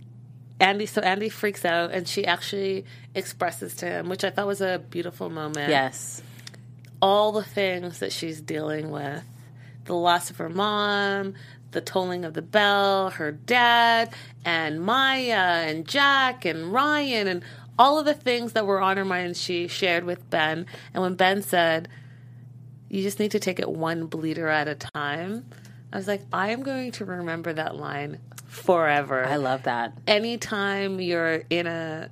[0.60, 4.62] Andy, so Andy freaks out and she actually expresses to him, which I thought was
[4.62, 5.70] a beautiful moment.
[5.70, 6.22] yes,
[7.02, 9.24] All the things that she's dealing with
[9.86, 11.34] the loss of her mom,
[11.72, 14.14] the tolling of the bell, her dad,
[14.46, 17.44] and Maya, and Jack, and Ryan, and
[17.80, 20.66] all of the things that were on her mind she shared with Ben.
[20.94, 21.88] And when Ben said,
[22.90, 25.46] You just need to take it one bleeder at a time,
[25.92, 29.26] I was like, I am going to remember that line forever.
[29.26, 29.98] I love that.
[30.08, 32.10] Anytime you're in a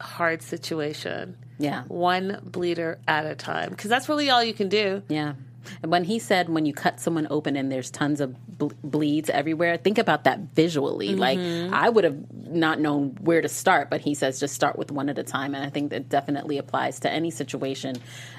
[0.00, 3.70] hard situation, Yeah, one bleeder at a time.
[3.70, 5.02] Because that's really all you can do.
[5.08, 5.34] yeah.
[5.82, 9.30] And when he said, when you cut someone open and there's tons of ble- bleeds
[9.30, 11.14] everywhere, think about that visually.
[11.14, 11.74] Like, mm-hmm.
[11.74, 15.08] I would have not known where to start, but he says just start with one
[15.08, 15.54] at a time.
[15.54, 17.96] And I think that definitely applies to any situation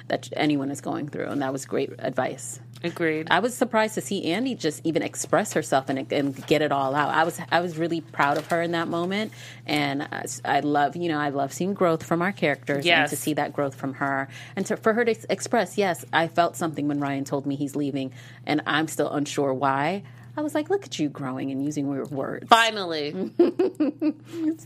[0.08, 1.28] that anyone is going through.
[1.28, 2.60] And that was great advice.
[2.86, 3.28] Agreed.
[3.32, 6.96] I was surprised to see Andy just even express herself and, and get it all
[6.96, 7.10] out.
[7.10, 9.32] I was I was really proud of her in that moment,
[9.66, 13.16] and I, I love you know I love seeing growth from our characters and to
[13.16, 16.88] see that growth from her and to, for her to express yes I felt something
[16.88, 18.12] when Ryan told me he's leaving
[18.46, 20.04] and I'm still unsure why.
[20.38, 22.48] I was like, look at you growing and using weird words.
[22.50, 23.12] Finally.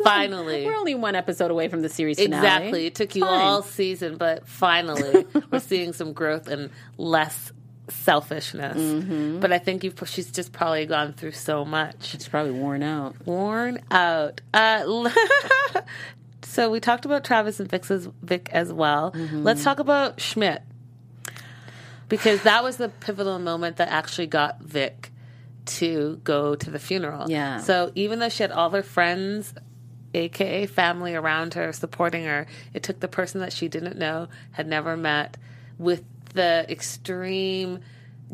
[0.03, 0.65] finally.
[0.65, 2.43] We're only one episode away from the series finale.
[2.43, 2.85] Exactly.
[2.87, 3.41] It took you Fine.
[3.41, 7.51] all season, but finally we're seeing some growth and less
[7.89, 8.77] selfishness.
[8.77, 9.39] Mm-hmm.
[9.39, 12.05] But I think you've, she's just probably gone through so much.
[12.05, 13.15] She's probably worn out.
[13.25, 14.41] Worn out.
[14.53, 15.09] Uh,
[16.43, 19.11] so we talked about Travis and Vic's, Vic as well.
[19.11, 19.43] Mm-hmm.
[19.43, 20.61] Let's talk about Schmitt.
[22.07, 25.11] Because that was the pivotal moment that actually got Vic
[25.65, 27.29] to go to the funeral.
[27.29, 27.59] Yeah.
[27.59, 29.53] So even though she had all her friends,
[30.15, 34.67] aka family around her supporting her, it took the person that she didn't know, had
[34.67, 35.37] never met,
[35.77, 37.79] with the extreme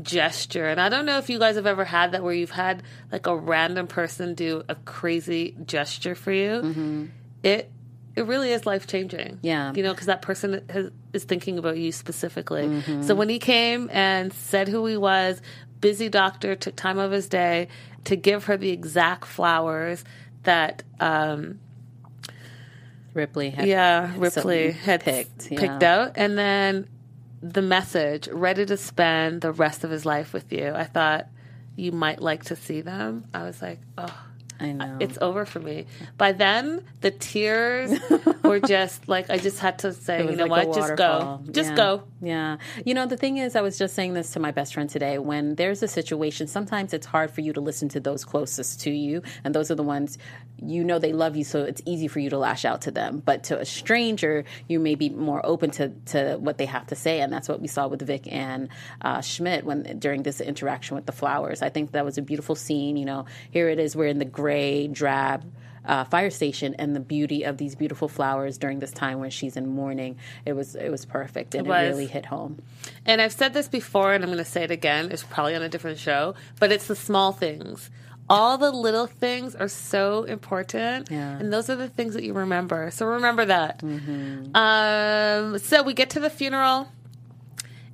[0.01, 0.67] gesture.
[0.67, 3.27] And I don't know if you guys have ever had that where you've had like
[3.27, 7.09] a random person do a crazy gesture for you.
[7.43, 7.71] It
[8.15, 9.39] it really is life changing.
[9.41, 9.73] Yeah.
[9.73, 12.63] You know, because that person has, is thinking about you specifically.
[12.63, 13.01] Mm-hmm.
[13.03, 15.41] So when he came and said who he was,
[15.81, 17.67] busy doctor, took time of his day
[18.05, 20.05] to give her the exact flowers
[20.43, 21.59] that, um,
[23.13, 25.59] Ripley had yeah, Ripley had picked, yeah.
[25.59, 26.13] picked out.
[26.15, 26.87] And then
[27.41, 30.71] the message, ready to spend the rest of his life with you.
[30.73, 31.27] I thought
[31.75, 33.25] you might like to see them.
[33.33, 34.21] I was like, oh.
[34.57, 34.97] I know.
[35.01, 35.85] It's over for me.
[36.17, 37.99] By then, the tears
[38.43, 41.71] were just like I just had to say, you know like what, just go, just
[41.71, 41.75] Yeah.
[41.75, 42.03] go.
[42.25, 42.57] Yeah.
[42.83, 45.19] You know, the thing is, I was just saying this to my best friend today.
[45.19, 48.89] When there's a situation, sometimes it's hard for you to listen to those closest to
[48.89, 49.21] you.
[49.43, 50.17] And those are the ones
[50.57, 53.21] you know they love you, so it's easy for you to lash out to them.
[53.23, 56.95] But to a stranger, you may be more open to, to what they have to
[56.95, 57.21] say.
[57.21, 58.69] And that's what we saw with Vic and
[59.01, 61.61] uh, Schmitt when during this interaction with the flowers.
[61.61, 62.97] I think that was a beautiful scene.
[62.97, 65.45] You know, here it is, we're in the gray, drab,
[65.87, 69.55] uh, fire station and the beauty of these beautiful flowers during this time when she's
[69.57, 70.17] in mourning.
[70.45, 71.89] It was it was perfect and it, was.
[71.89, 72.61] really hit home.
[73.05, 75.11] And I've said this before, and I'm going to say it again.
[75.11, 77.89] It's probably on a different show, but it's the small things.
[78.27, 81.37] All the little things are so important, Yeah.
[81.37, 82.89] and those are the things that you remember.
[82.91, 83.83] So remember that.
[84.55, 86.87] Um, so we get to the funeral,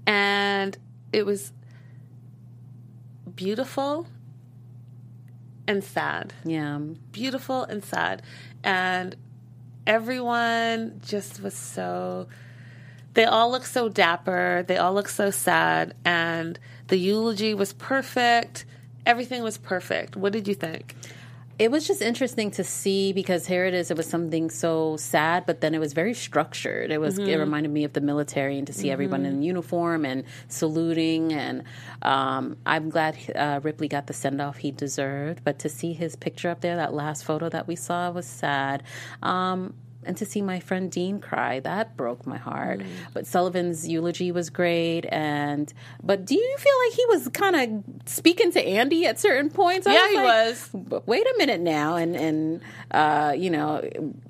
[0.08, 0.78] and
[1.12, 1.52] it was
[3.36, 4.08] beautiful
[5.68, 6.80] and sad Yeah.
[7.12, 8.22] beautiful and sad.
[8.64, 9.16] And
[9.88, 12.28] everyone just was so.
[13.14, 14.64] They all look so dapper.
[14.68, 15.94] They all look so sad.
[16.06, 18.66] And the eulogy was perfect.
[19.06, 20.16] Everything was perfect.
[20.16, 20.96] What did you think?
[21.62, 23.92] It was just interesting to see because here it is.
[23.92, 26.90] It was something so sad, but then it was very structured.
[26.90, 27.20] It was.
[27.20, 31.34] It reminded me of the military, and to see everyone in uniform and saluting.
[31.34, 31.64] And
[32.02, 35.44] um, I'm glad uh, Ripley got the send off he deserved.
[35.44, 38.82] But to see his picture up there, that last photo that we saw, was sad.
[39.22, 42.82] Um, and to see my friend Dean cry, that broke my heart.
[43.14, 45.72] But Sullivan's eulogy was great, and
[46.04, 49.88] but do you feel like he was kind of speaking to Andy at certain points?
[49.88, 50.70] I Yeah, he like, was.
[51.06, 52.62] wait a minute now and and
[52.92, 53.88] uh, you know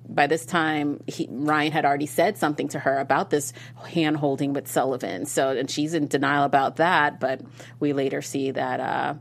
[0.08, 3.54] by this time he, ryan had already said something to her about this
[3.88, 7.42] hand holding with sullivan so and she's in denial about that but
[7.80, 9.14] we later see that uh,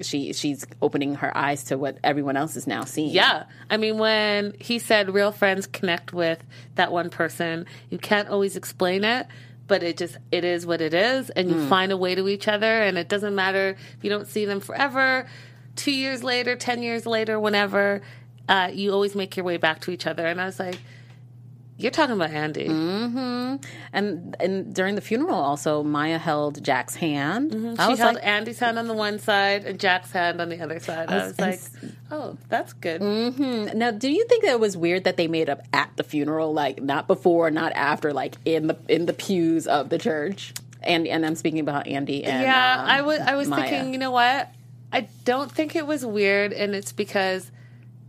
[0.00, 3.44] she she's opening her eyes to what everyone else is now seeing Yeah.
[3.70, 6.42] I mean, when he said real friends connect with
[6.76, 9.26] that one person, you can't always explain it.
[9.66, 12.48] But it just it is what it is, and you find a way to each
[12.48, 15.26] other, and it doesn't matter if you don't see them forever,
[15.76, 18.00] two years later, ten years later, whenever,
[18.48, 20.26] uh, you always make your way back to each other.
[20.26, 20.78] And I was like,
[21.78, 27.90] "You're talking about Andy, and and during the funeral also maya held jack's hand I
[27.94, 30.80] she held like, Andy's hand on the one side and Jack's hand on the other
[30.80, 31.60] side." I was and like,
[32.10, 35.62] "Oh, that's good." Now, do you think that it was weird that they made up
[35.72, 39.88] at the funeral, like not before, not after, like in the in the pews of
[39.88, 40.54] the church?
[40.82, 43.68] And and I'm speaking about Andy and Yeah, um, I was I was Maya.
[43.68, 44.50] thinking, you know what?
[44.92, 47.50] I don't think it was weird and it's because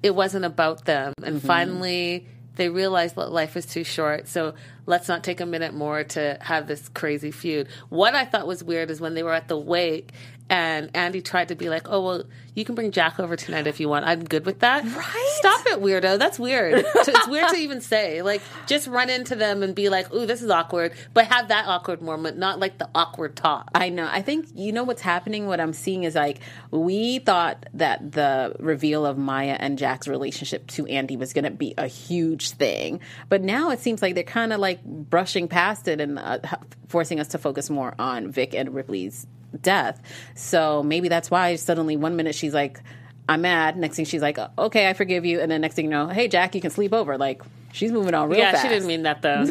[0.02, 1.14] it wasn't about them.
[1.24, 1.48] And Mm-hmm.
[1.48, 2.28] finally
[2.60, 4.54] they realized that life is too short, so
[4.86, 7.70] let's not take a minute more to have this crazy feud.
[7.88, 10.12] What I thought was weird is when they were at the wake
[10.50, 12.24] and Andy tried to be like, "Oh well,
[12.56, 14.06] you can bring Jack over tonight if you want.
[14.06, 15.34] I'm good with that." Right?
[15.38, 16.18] Stop it, weirdo.
[16.18, 16.86] That's weird.
[16.96, 18.22] it's weird to even say.
[18.22, 21.68] Like, just run into them and be like, "Ooh, this is awkward," but have that
[21.68, 23.70] awkward moment, not like the awkward talk.
[23.76, 24.08] I know.
[24.12, 25.46] I think you know what's happening.
[25.46, 26.40] What I'm seeing is like
[26.72, 31.52] we thought that the reveal of Maya and Jack's relationship to Andy was going to
[31.52, 35.88] be a huge thing, but now it seems like they're kind of like brushing past
[35.88, 36.40] it and uh,
[36.88, 39.28] forcing us to focus more on Vic and Ripley's
[39.62, 40.02] death.
[40.36, 42.82] So maybe that's why suddenly one minute she's like,
[43.28, 45.92] "I'm mad," next thing she's like, "Okay, I forgive you," and then next thing you
[45.92, 48.64] know, "Hey, Jack, you can sleep over." Like she's moving on real yeah, fast.
[48.64, 49.46] she didn't mean that though.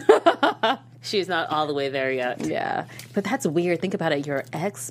[1.01, 2.45] She's not all the way there yet.
[2.45, 3.81] Yeah, but that's weird.
[3.81, 4.27] Think about it.
[4.27, 4.91] Your ex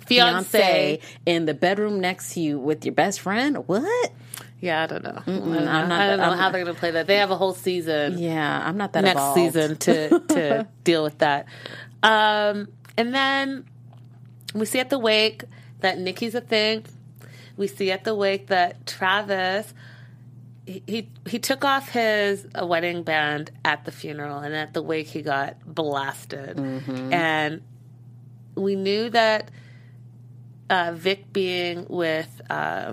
[0.00, 1.00] Fiance.
[1.26, 3.58] in the bedroom next to you with your best friend.
[3.68, 4.12] What?
[4.60, 5.22] Yeah, I don't know.
[5.24, 7.06] I don't know, I'm not- I don't know how they're going to play that.
[7.06, 9.38] They have a whole season Yeah, I'm not that next evolved.
[9.38, 11.46] season to to deal with that.
[12.02, 13.64] Um, and then
[14.54, 15.44] we see at the wake
[15.80, 16.84] that Nikki's a thing.
[17.56, 19.72] We see at the wake that Travis
[20.66, 24.82] he he, he took off his uh, wedding band at the funeral, and at the
[24.82, 26.58] wake he got blasted,
[27.12, 27.62] and
[28.54, 29.50] we knew that
[30.68, 32.92] uh, Vic being with uh,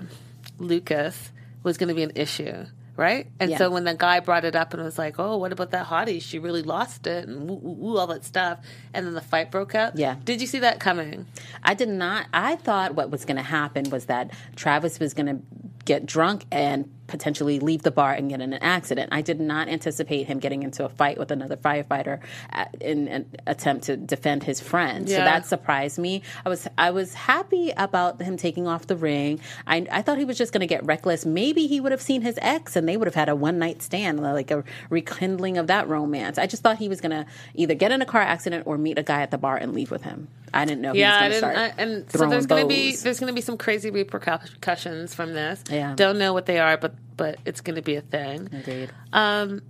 [0.58, 1.30] Lucas
[1.62, 2.64] was going to be an issue,
[2.96, 3.26] right?
[3.40, 3.58] And Yeah.
[3.58, 6.20] so when the guy brought it up and was like, "Oh, what about that hottie?
[6.22, 8.58] She really lost it," and woo, woo, woo, all that stuff,
[8.94, 9.96] and then the fight broke out.
[9.96, 10.16] Yeah.
[10.24, 11.26] did you see that coming?
[11.62, 12.26] I did not.
[12.32, 15.38] I thought what was going to happen was that Travis was going to
[15.84, 19.10] get drunk and potentially leave the bar and get in an accident.
[19.12, 22.20] I did not anticipate him getting into a fight with another firefighter
[22.52, 25.08] uh, in an attempt to defend his friend.
[25.08, 26.22] So that surprised me.
[26.44, 29.40] I was I was happy about him taking off the ring.
[29.66, 31.24] I, I thought he was just going to get reckless.
[31.24, 33.82] Maybe he would have seen his ex and they would have had a one night
[33.82, 36.38] stand, like a rekindling of that romance.
[36.38, 38.98] I just thought he was going to either get in a car accident or meet
[38.98, 40.28] a guy at the bar and leave with him.
[40.52, 40.94] I didn't know.
[40.94, 41.56] Yeah, I he was didn't.
[41.56, 45.34] I, and so there's going to be there's going to be some crazy repercussions from
[45.34, 45.62] this.
[45.70, 45.94] Yeah.
[45.94, 48.48] don't know what they are, but but it's going to be a thing.
[48.52, 48.90] Agreed.
[49.12, 49.62] Um,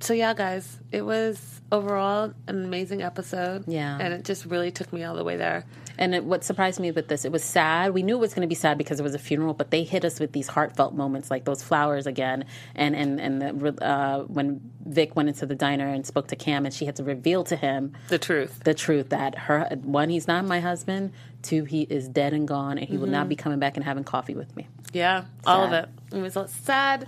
[0.00, 3.64] so yeah, guys, it was overall an amazing episode.
[3.68, 3.96] Yeah.
[4.00, 5.64] and it just really took me all the way there.
[5.98, 7.92] And it, what surprised me with this, it was sad.
[7.92, 9.84] We knew it was going to be sad because it was a funeral, but they
[9.84, 14.20] hit us with these heartfelt moments, like those flowers again, and and and the, uh,
[14.24, 17.44] when Vic went into the diner and spoke to Cam, and she had to reveal
[17.44, 18.60] to him The truth.
[18.64, 21.12] the truth that her one, he's not my husband.
[21.42, 24.04] Two, he is dead and gone, and he will not be coming back and having
[24.04, 24.68] coffee with me.
[24.92, 25.88] Yeah, all of it.
[26.12, 27.06] It was sad,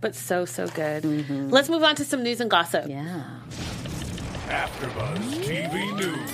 [0.00, 1.04] but so so good.
[1.50, 2.88] Let's move on to some news and gossip.
[2.88, 3.24] Yeah.
[4.48, 6.30] AfterBuzz TV News.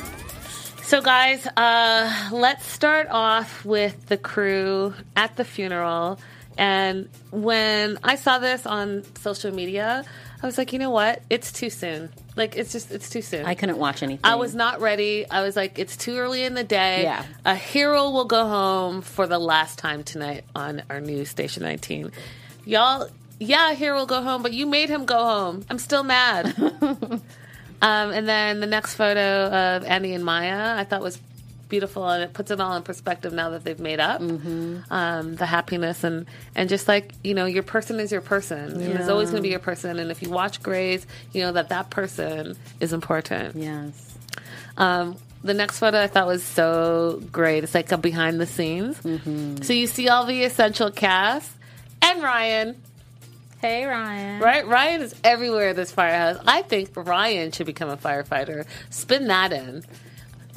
[0.86, 6.18] So, guys, uh, let's start off with the crew at the funeral.
[6.56, 10.04] And when I saw this on social media,
[10.42, 11.22] I was like, you know what?
[11.30, 12.10] It's too soon.
[12.36, 13.46] Like, it's just, it's too soon.
[13.46, 14.20] I couldn't watch anything.
[14.24, 15.28] I was not ready.
[15.30, 17.04] I was like, it's too early in the day.
[17.04, 17.24] Yeah.
[17.44, 22.12] A hero will go home for the last time tonight on our new Station 19.
[22.66, 25.64] Y'all, yeah, a hero will go home, but you made him go home.
[25.70, 26.54] I'm still mad.
[26.60, 27.22] um,
[27.80, 31.18] and then the next photo of Andy and Maya, I thought was
[31.68, 34.20] beautiful, and it puts it all in perspective now that they've made up.
[34.20, 34.78] Mm-hmm.
[34.90, 38.80] Um, the happiness and and just like you know, your person is your person, and
[38.80, 39.98] there's always going to be your person.
[39.98, 43.56] And if you watch Grey's, you know that that person is important.
[43.56, 44.18] Yes.
[44.76, 47.64] Um, the next photo I thought was so great.
[47.64, 48.98] It's like a behind the scenes.
[49.00, 49.62] Mm-hmm.
[49.62, 51.50] So you see all the essential cast
[52.02, 52.82] and Ryan.
[53.60, 54.40] Hey, Ryan.
[54.40, 55.70] Right, Ryan is everywhere.
[55.70, 56.42] at This firehouse.
[56.46, 58.66] I think Ryan should become a firefighter.
[58.90, 59.84] Spin that in.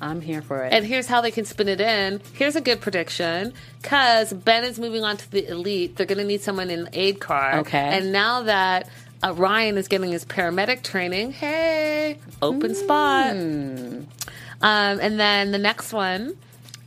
[0.02, 0.74] I'm here for it.
[0.74, 2.22] And here's how they can spin it in.
[2.34, 3.54] Here's a good prediction.
[3.82, 7.20] Because Ben is moving on to the elite, they're going to need someone in aid
[7.20, 7.60] car.
[7.60, 7.78] Okay.
[7.98, 8.90] And now that
[9.24, 13.34] uh, Ryan is getting his paramedic training, hey, open spot.
[13.36, 14.04] Hmm.
[14.62, 16.36] Um, and then the next one,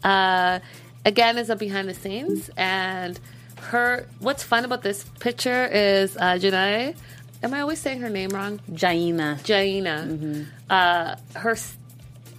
[0.04, 0.60] uh,
[1.04, 2.50] again, is a behind the scenes.
[2.56, 3.18] And
[3.58, 6.96] her, what's fun about this picture is uh, Janae.
[7.42, 8.60] Am I always saying her name wrong?
[8.72, 9.38] Jaina.
[9.42, 10.42] Jaina, Mm-hmm.
[10.70, 11.56] uh, her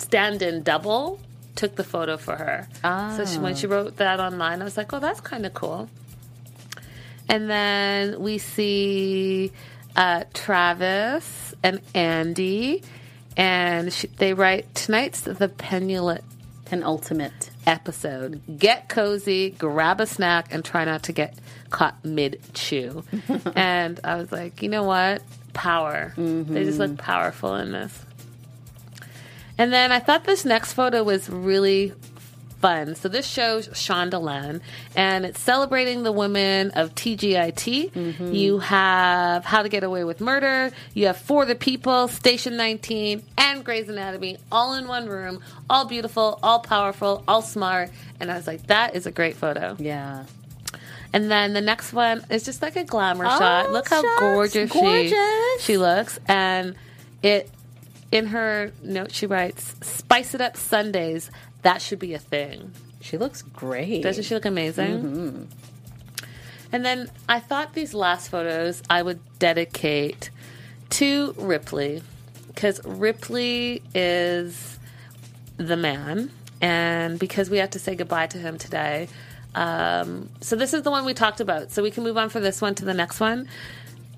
[0.03, 1.19] stand-in double
[1.55, 2.67] took the photo for her.
[3.15, 3.41] So she, Ah.
[3.41, 5.89] when she wrote that online, I was like, "Oh, that's kind of cool."
[7.29, 9.51] And then we see
[9.95, 12.81] uh, Travis and Andy,
[13.37, 15.47] and she, they write tonight's the
[16.65, 17.49] Penultimate.
[17.65, 18.41] episode.
[18.57, 21.33] Get cozy, grab a snack, and try not to get
[21.69, 23.03] caught mid chew.
[23.55, 25.21] and I was like, you know what?
[25.53, 26.13] Power.
[26.17, 27.93] They just look powerful in this.
[29.57, 31.93] And then I thought this next photo was really
[32.59, 32.95] fun.
[32.95, 34.61] So this shows Shondaland,
[34.95, 37.91] and it's celebrating the women of TGIT.
[37.91, 38.31] Mm-hmm.
[38.31, 40.71] You have How to Get Away with Murder.
[40.93, 45.85] You have For the People, Station 19, and Grey's Anatomy, all in one room, all
[45.85, 47.91] beautiful, all powerful, all smart.
[48.21, 49.75] And I was like, that is a great photo.
[49.77, 50.25] Yeah.
[51.11, 53.71] And then the next one is just like a glamour Oh, shot.
[53.73, 55.63] Look how shucks, gorgeous, she gorgeous.
[55.63, 56.17] she looks.
[56.27, 56.75] And
[57.21, 57.49] it
[58.13, 61.31] in her note she writes, "Spice it up Sundays.
[61.63, 62.71] That should be a thing."
[63.01, 64.03] She looks great.
[64.03, 65.49] Doesn't she look amazing?
[66.71, 70.29] And then I thought these last photos I would dedicate
[70.91, 72.03] to Ripley
[72.47, 74.77] because Ripley is
[75.57, 79.07] the man, and because we have to say goodbye to him today.
[79.55, 81.71] Um, so this is the one we talked about.
[81.71, 83.47] So we can move on from this one to the next one.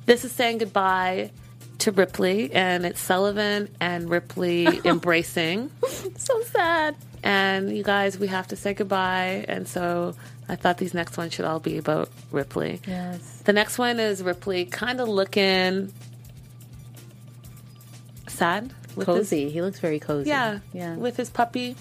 [0.05, 1.31] This is saying goodbye
[1.79, 5.71] to Ripley, and it's Sullivan and Ripley embracing.
[6.17, 6.95] so sad.
[7.23, 9.45] And you guys, we have to say goodbye.
[9.47, 10.15] And so
[10.47, 12.81] I thought these next ones should all be about Ripley.
[12.87, 13.41] Yes.
[13.45, 15.91] The next one is Ripley kind of looking
[18.27, 18.73] sad.
[18.95, 19.49] with his- Cozy.
[19.49, 20.29] he looks very cozy.
[20.29, 20.59] yeah.
[20.73, 20.95] Yeah.
[20.95, 21.75] With his puppy.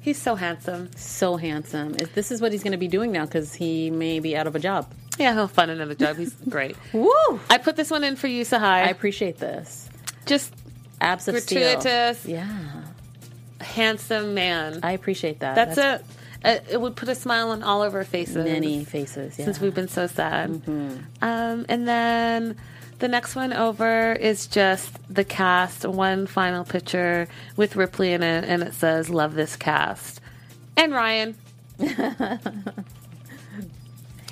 [0.00, 0.90] He's so handsome.
[0.96, 1.92] so handsome.
[2.14, 4.56] This is what he's going to be doing now because he may be out of
[4.56, 4.90] a job.
[5.20, 6.16] Yeah, he'll find another job.
[6.16, 6.76] He's great.
[6.92, 7.40] Woo!
[7.50, 8.86] I put this one in for you, Sahai.
[8.86, 9.88] I appreciate this.
[10.26, 10.52] Just
[11.00, 11.60] Abs of steel.
[11.60, 12.46] gratuitous, Yeah.
[13.60, 14.80] handsome man.
[14.82, 15.54] I appreciate that.
[15.54, 16.04] That's, it.
[16.42, 18.36] Uh, it would put a smile on all of our faces.
[18.36, 19.38] Many faces.
[19.38, 19.44] Yeah.
[19.44, 20.50] since we've been so sad.
[20.50, 20.96] Mm-hmm.
[21.22, 22.56] Um, and then
[22.98, 28.44] the next one over is just the cast, one final picture with Ripley in it,
[28.46, 30.20] and it says, Love this cast.
[30.78, 31.36] And Ryan.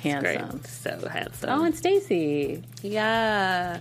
[0.01, 0.63] Handsome.
[0.63, 1.49] So handsome.
[1.49, 2.63] Oh, and Stacy.
[2.81, 3.79] Yeah.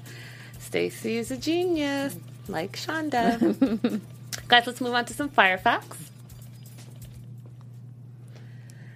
[0.59, 2.17] Stacy is a genius,
[2.49, 4.01] like Shonda.
[4.49, 5.97] Guys, let's move on to some fire facts.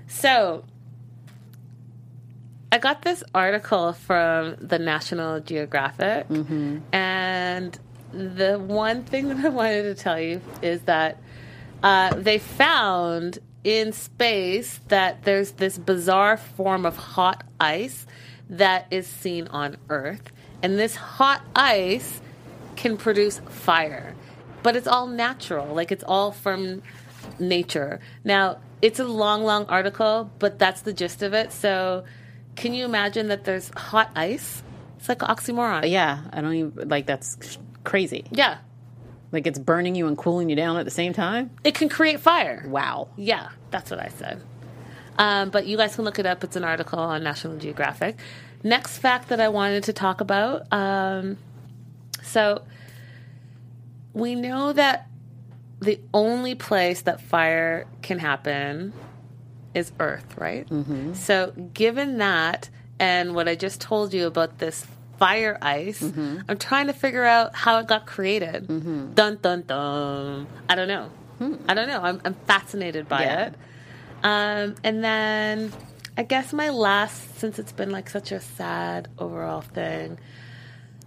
[0.08, 0.64] So,
[2.70, 6.26] I got this article from the National Geographic,
[6.92, 7.78] and
[8.12, 11.18] the one thing that I wanted to tell you is that
[11.82, 18.06] uh, they found in space that there's this bizarre form of hot ice
[18.50, 20.32] that is seen on Earth.
[20.62, 22.20] And this hot ice
[22.76, 24.14] can produce fire,
[24.62, 25.74] but it's all natural.
[25.74, 26.82] Like it's all from
[27.38, 28.00] nature.
[28.24, 31.52] Now, it's a long, long article, but that's the gist of it.
[31.52, 32.04] So,
[32.56, 34.62] can you imagine that there's hot ice?
[34.98, 35.90] It's like an oxymoron.
[35.90, 38.24] Yeah, I don't even like that's crazy.
[38.30, 38.58] Yeah.
[39.32, 41.50] Like it's burning you and cooling you down at the same time.
[41.64, 42.64] It can create fire.
[42.68, 43.08] Wow.
[43.16, 44.42] Yeah, that's what I said.
[45.18, 46.44] Um, but you guys can look it up.
[46.44, 48.18] It's an article on National Geographic.
[48.62, 50.72] Next fact that I wanted to talk about.
[50.72, 51.38] Um,
[52.22, 52.62] so
[54.12, 55.08] we know that
[55.80, 58.92] the only place that fire can happen
[59.74, 60.68] is Earth, right?
[60.68, 61.14] Mm-hmm.
[61.14, 64.86] So given that, and what I just told you about this
[65.22, 68.66] fire ice, I'm trying to figure out how it got created.
[69.14, 70.46] Dun dun dun.
[70.68, 71.10] I don't know.
[71.68, 72.00] I don't know.
[72.02, 73.46] I'm, I'm fascinated by Yeah.
[73.46, 73.54] it.
[74.24, 75.72] Um, and then
[76.16, 80.18] I guess my last, since it's been like such a sad overall thing,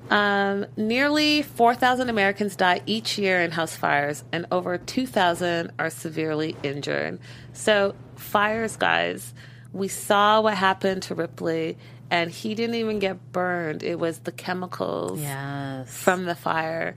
[0.09, 6.55] um, nearly 4,000 Americans die each year in house fires, and over 2,000 are severely
[6.63, 7.19] injured.
[7.53, 9.33] So, fires, guys,
[9.73, 11.77] we saw what happened to Ripley,
[12.11, 13.83] and he didn't even get burned.
[13.83, 15.89] It was the chemicals Yes.
[15.91, 16.95] from the fire.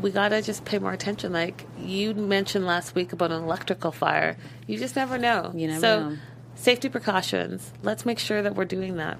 [0.00, 1.32] We gotta just pay more attention.
[1.32, 4.36] Like you mentioned last week about an electrical fire,
[4.66, 5.52] you just never know.
[5.54, 6.16] You never so, know.
[6.54, 7.72] safety precautions.
[7.82, 9.18] Let's make sure that we're doing that.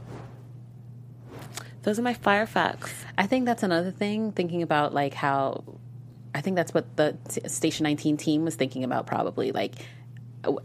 [1.83, 2.93] Those are my fire facts.
[3.17, 4.33] I think that's another thing.
[4.33, 5.65] Thinking about like how,
[6.35, 7.17] I think that's what the
[7.47, 9.07] Station 19 team was thinking about.
[9.07, 9.75] Probably like,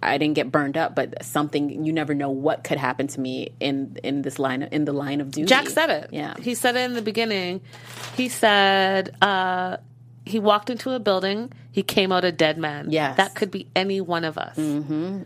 [0.02, 3.54] I didn't get burned up, but something you never know what could happen to me
[3.60, 5.48] in in this line in the line of duty.
[5.48, 6.10] Jack said it.
[6.12, 6.36] Yeah.
[6.40, 7.62] He said it in the beginning.
[8.16, 9.78] He said uh,
[10.26, 12.88] he walked into a building, he came out a dead man.
[12.92, 13.18] Yes.
[13.18, 14.58] That could be any one of us.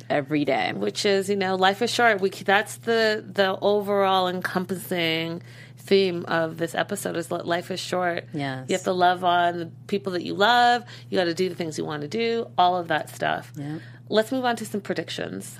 [0.09, 0.73] every day.
[0.73, 5.41] which is you know life is short we that's the the overall encompassing
[5.87, 8.65] theme of this episode is life is short Yes.
[8.69, 11.55] you have to love on the people that you love you got to do the
[11.55, 13.79] things you want to do all of that stuff Yeah.
[14.09, 15.57] let's move on to some predictions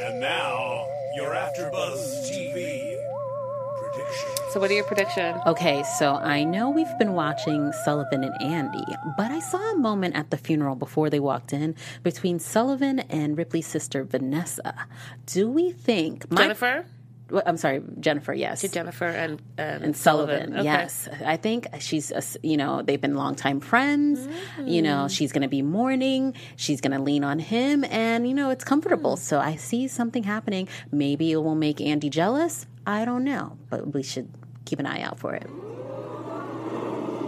[0.00, 0.86] And now,
[1.16, 2.96] your AfterBuzz TV
[3.80, 4.52] predictions.
[4.52, 8.84] so what are your predictions Okay, so I know we've been watching Sullivan and Andy,
[9.16, 13.38] but I saw a moment at the funeral before they walked in between Sullivan and
[13.38, 14.74] Ripley's sister Vanessa.
[15.26, 16.84] Do we think my- jennifer
[17.30, 18.34] Well, I'm sorry, Jennifer?
[18.34, 20.54] Yes, to jennifer and and, and Sullivan.
[20.54, 20.64] Okay.
[20.64, 24.28] Yes, I think she's a you know they've been longtime friends.
[24.62, 26.34] You know she's going to be mourning.
[26.56, 29.16] She's going to lean on him, and you know it's comfortable.
[29.16, 30.68] So I see something happening.
[30.92, 32.66] Maybe it will make Andy jealous.
[32.86, 34.28] I don't know, but we should
[34.66, 35.48] keep an eye out for it.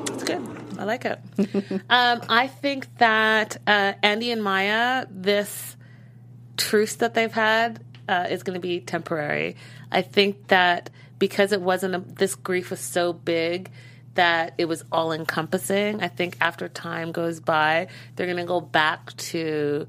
[0.06, 0.42] That's good.
[0.78, 1.18] I like it.
[1.90, 5.76] um, I think that uh, Andy and Maya, this
[6.56, 9.56] truce that they've had, uh, is going to be temporary.
[9.90, 13.70] I think that because it wasn't a, this grief was so big
[14.14, 16.02] that it was all encompassing.
[16.02, 19.86] I think after time goes by, they're going to go back to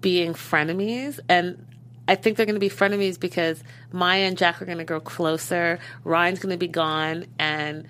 [0.00, 1.66] being frenemies and
[2.06, 3.62] I think they're going to be frenemies because
[3.92, 5.78] Maya and Jack are going to grow closer.
[6.04, 7.86] Ryan's going to be gone, and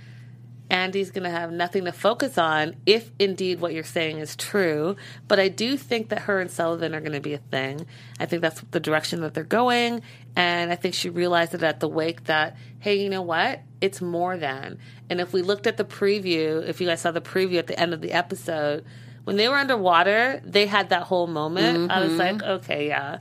[0.70, 4.96] Andy's going to have nothing to focus on if indeed what you're saying is true.
[5.26, 7.86] But I do think that her and Sullivan are going to be a thing.
[8.20, 10.02] I think that's the direction that they're going.
[10.36, 13.60] And I think she realized it at the wake that, hey, you know what?
[13.80, 14.78] It's more than.
[15.08, 17.78] And if we looked at the preview, if you guys saw the preview at the
[17.78, 18.84] end of the episode,
[19.24, 21.90] when they were underwater, they had that whole moment.
[21.90, 22.18] I was mm-hmm.
[22.18, 23.18] like, okay, yeah,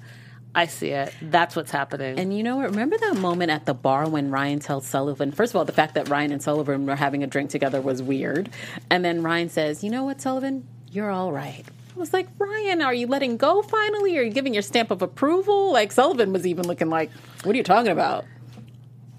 [0.55, 1.14] I see it.
[1.22, 2.20] That's what's happening.
[2.20, 2.70] And you know what?
[2.72, 5.95] Remember that moment at the bar when Ryan tells Sullivan, first of all, the fact
[5.95, 8.49] that Ryan and Sullivan were having a drink together was weird.
[8.89, 10.68] And then Ryan says, You know what, Sullivan?
[10.91, 11.66] You're all right.
[11.95, 14.17] I was like, Ryan, are you letting go finally?
[14.17, 15.71] Are you giving your stamp of approval?
[15.71, 17.11] Like, Sullivan was even looking like,
[17.43, 18.25] What are you talking about?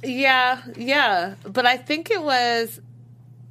[0.02, 1.34] Yeah, yeah.
[1.44, 2.80] But I think it was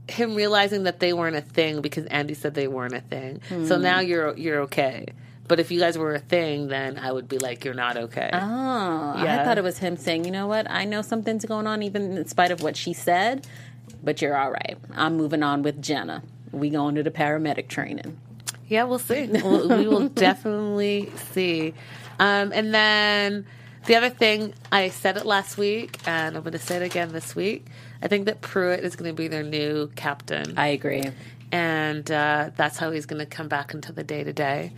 [0.10, 3.42] him realizing that they weren't a thing because Andy said they weren't a thing.
[3.66, 3.82] So hmm.
[3.82, 5.08] now you're you're okay.
[5.48, 8.30] But if you guys were a thing, then I would be like, you're not okay.
[8.32, 10.70] Oh, I thought it was him saying, You know what?
[10.70, 13.46] I know something's going on, even in spite of what she said,
[14.02, 14.78] but you're all right.
[14.94, 16.24] I'm moving on with Jenna.
[16.52, 18.18] We going to the paramedic training.
[18.68, 19.28] Yeah, we'll see.
[19.28, 21.74] We'll, we will definitely see.
[22.20, 23.46] Um, and then
[23.86, 27.12] the other thing, I said it last week, and I'm going to say it again
[27.12, 27.66] this week.
[28.02, 30.58] I think that Pruitt is going to be their new captain.
[30.58, 31.04] I agree.
[31.52, 34.74] and uh, that's how he's going to come back into the day to day.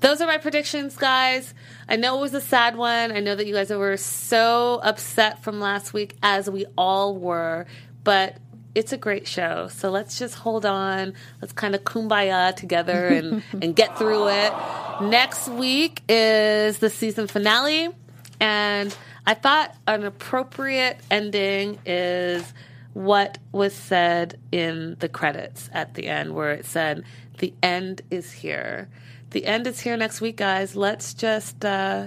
[0.00, 1.52] Those are my predictions, guys.
[1.88, 3.10] I know it was a sad one.
[3.10, 7.66] I know that you guys were so upset from last week, as we all were,
[8.04, 8.36] but
[8.74, 9.68] it's a great show.
[9.68, 11.14] So let's just hold on.
[11.40, 14.52] Let's kind of kumbaya together and, and get through it.
[15.02, 17.88] Next week is the season finale,
[18.40, 18.96] and
[19.26, 22.52] I thought an appropriate ending is
[22.94, 27.04] what was said in the credits at the end, where it said,
[27.38, 28.88] The end is here.
[29.30, 30.74] The end is here next week, guys.
[30.74, 32.06] Let's just uh,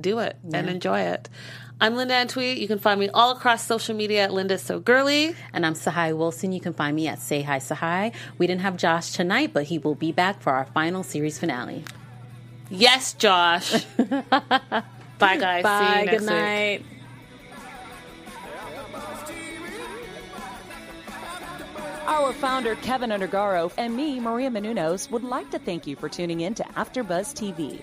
[0.00, 1.28] do it and enjoy it.
[1.82, 2.58] I'm Linda Antwi.
[2.58, 5.34] You can find me all across social media at Linda So Girly.
[5.54, 6.52] And I'm Sahai Wilson.
[6.52, 8.12] You can find me at Say Hi Sahai.
[8.36, 11.84] We didn't have Josh tonight, but he will be back for our final series finale.
[12.68, 13.82] Yes, Josh.
[15.18, 15.64] Bye, guys.
[15.64, 16.30] See you next Good week.
[16.30, 16.84] night.
[22.06, 26.40] Our founder, Kevin Undergaro, and me, Maria Menounos, would like to thank you for tuning
[26.40, 27.82] in to AfterBuzz TV.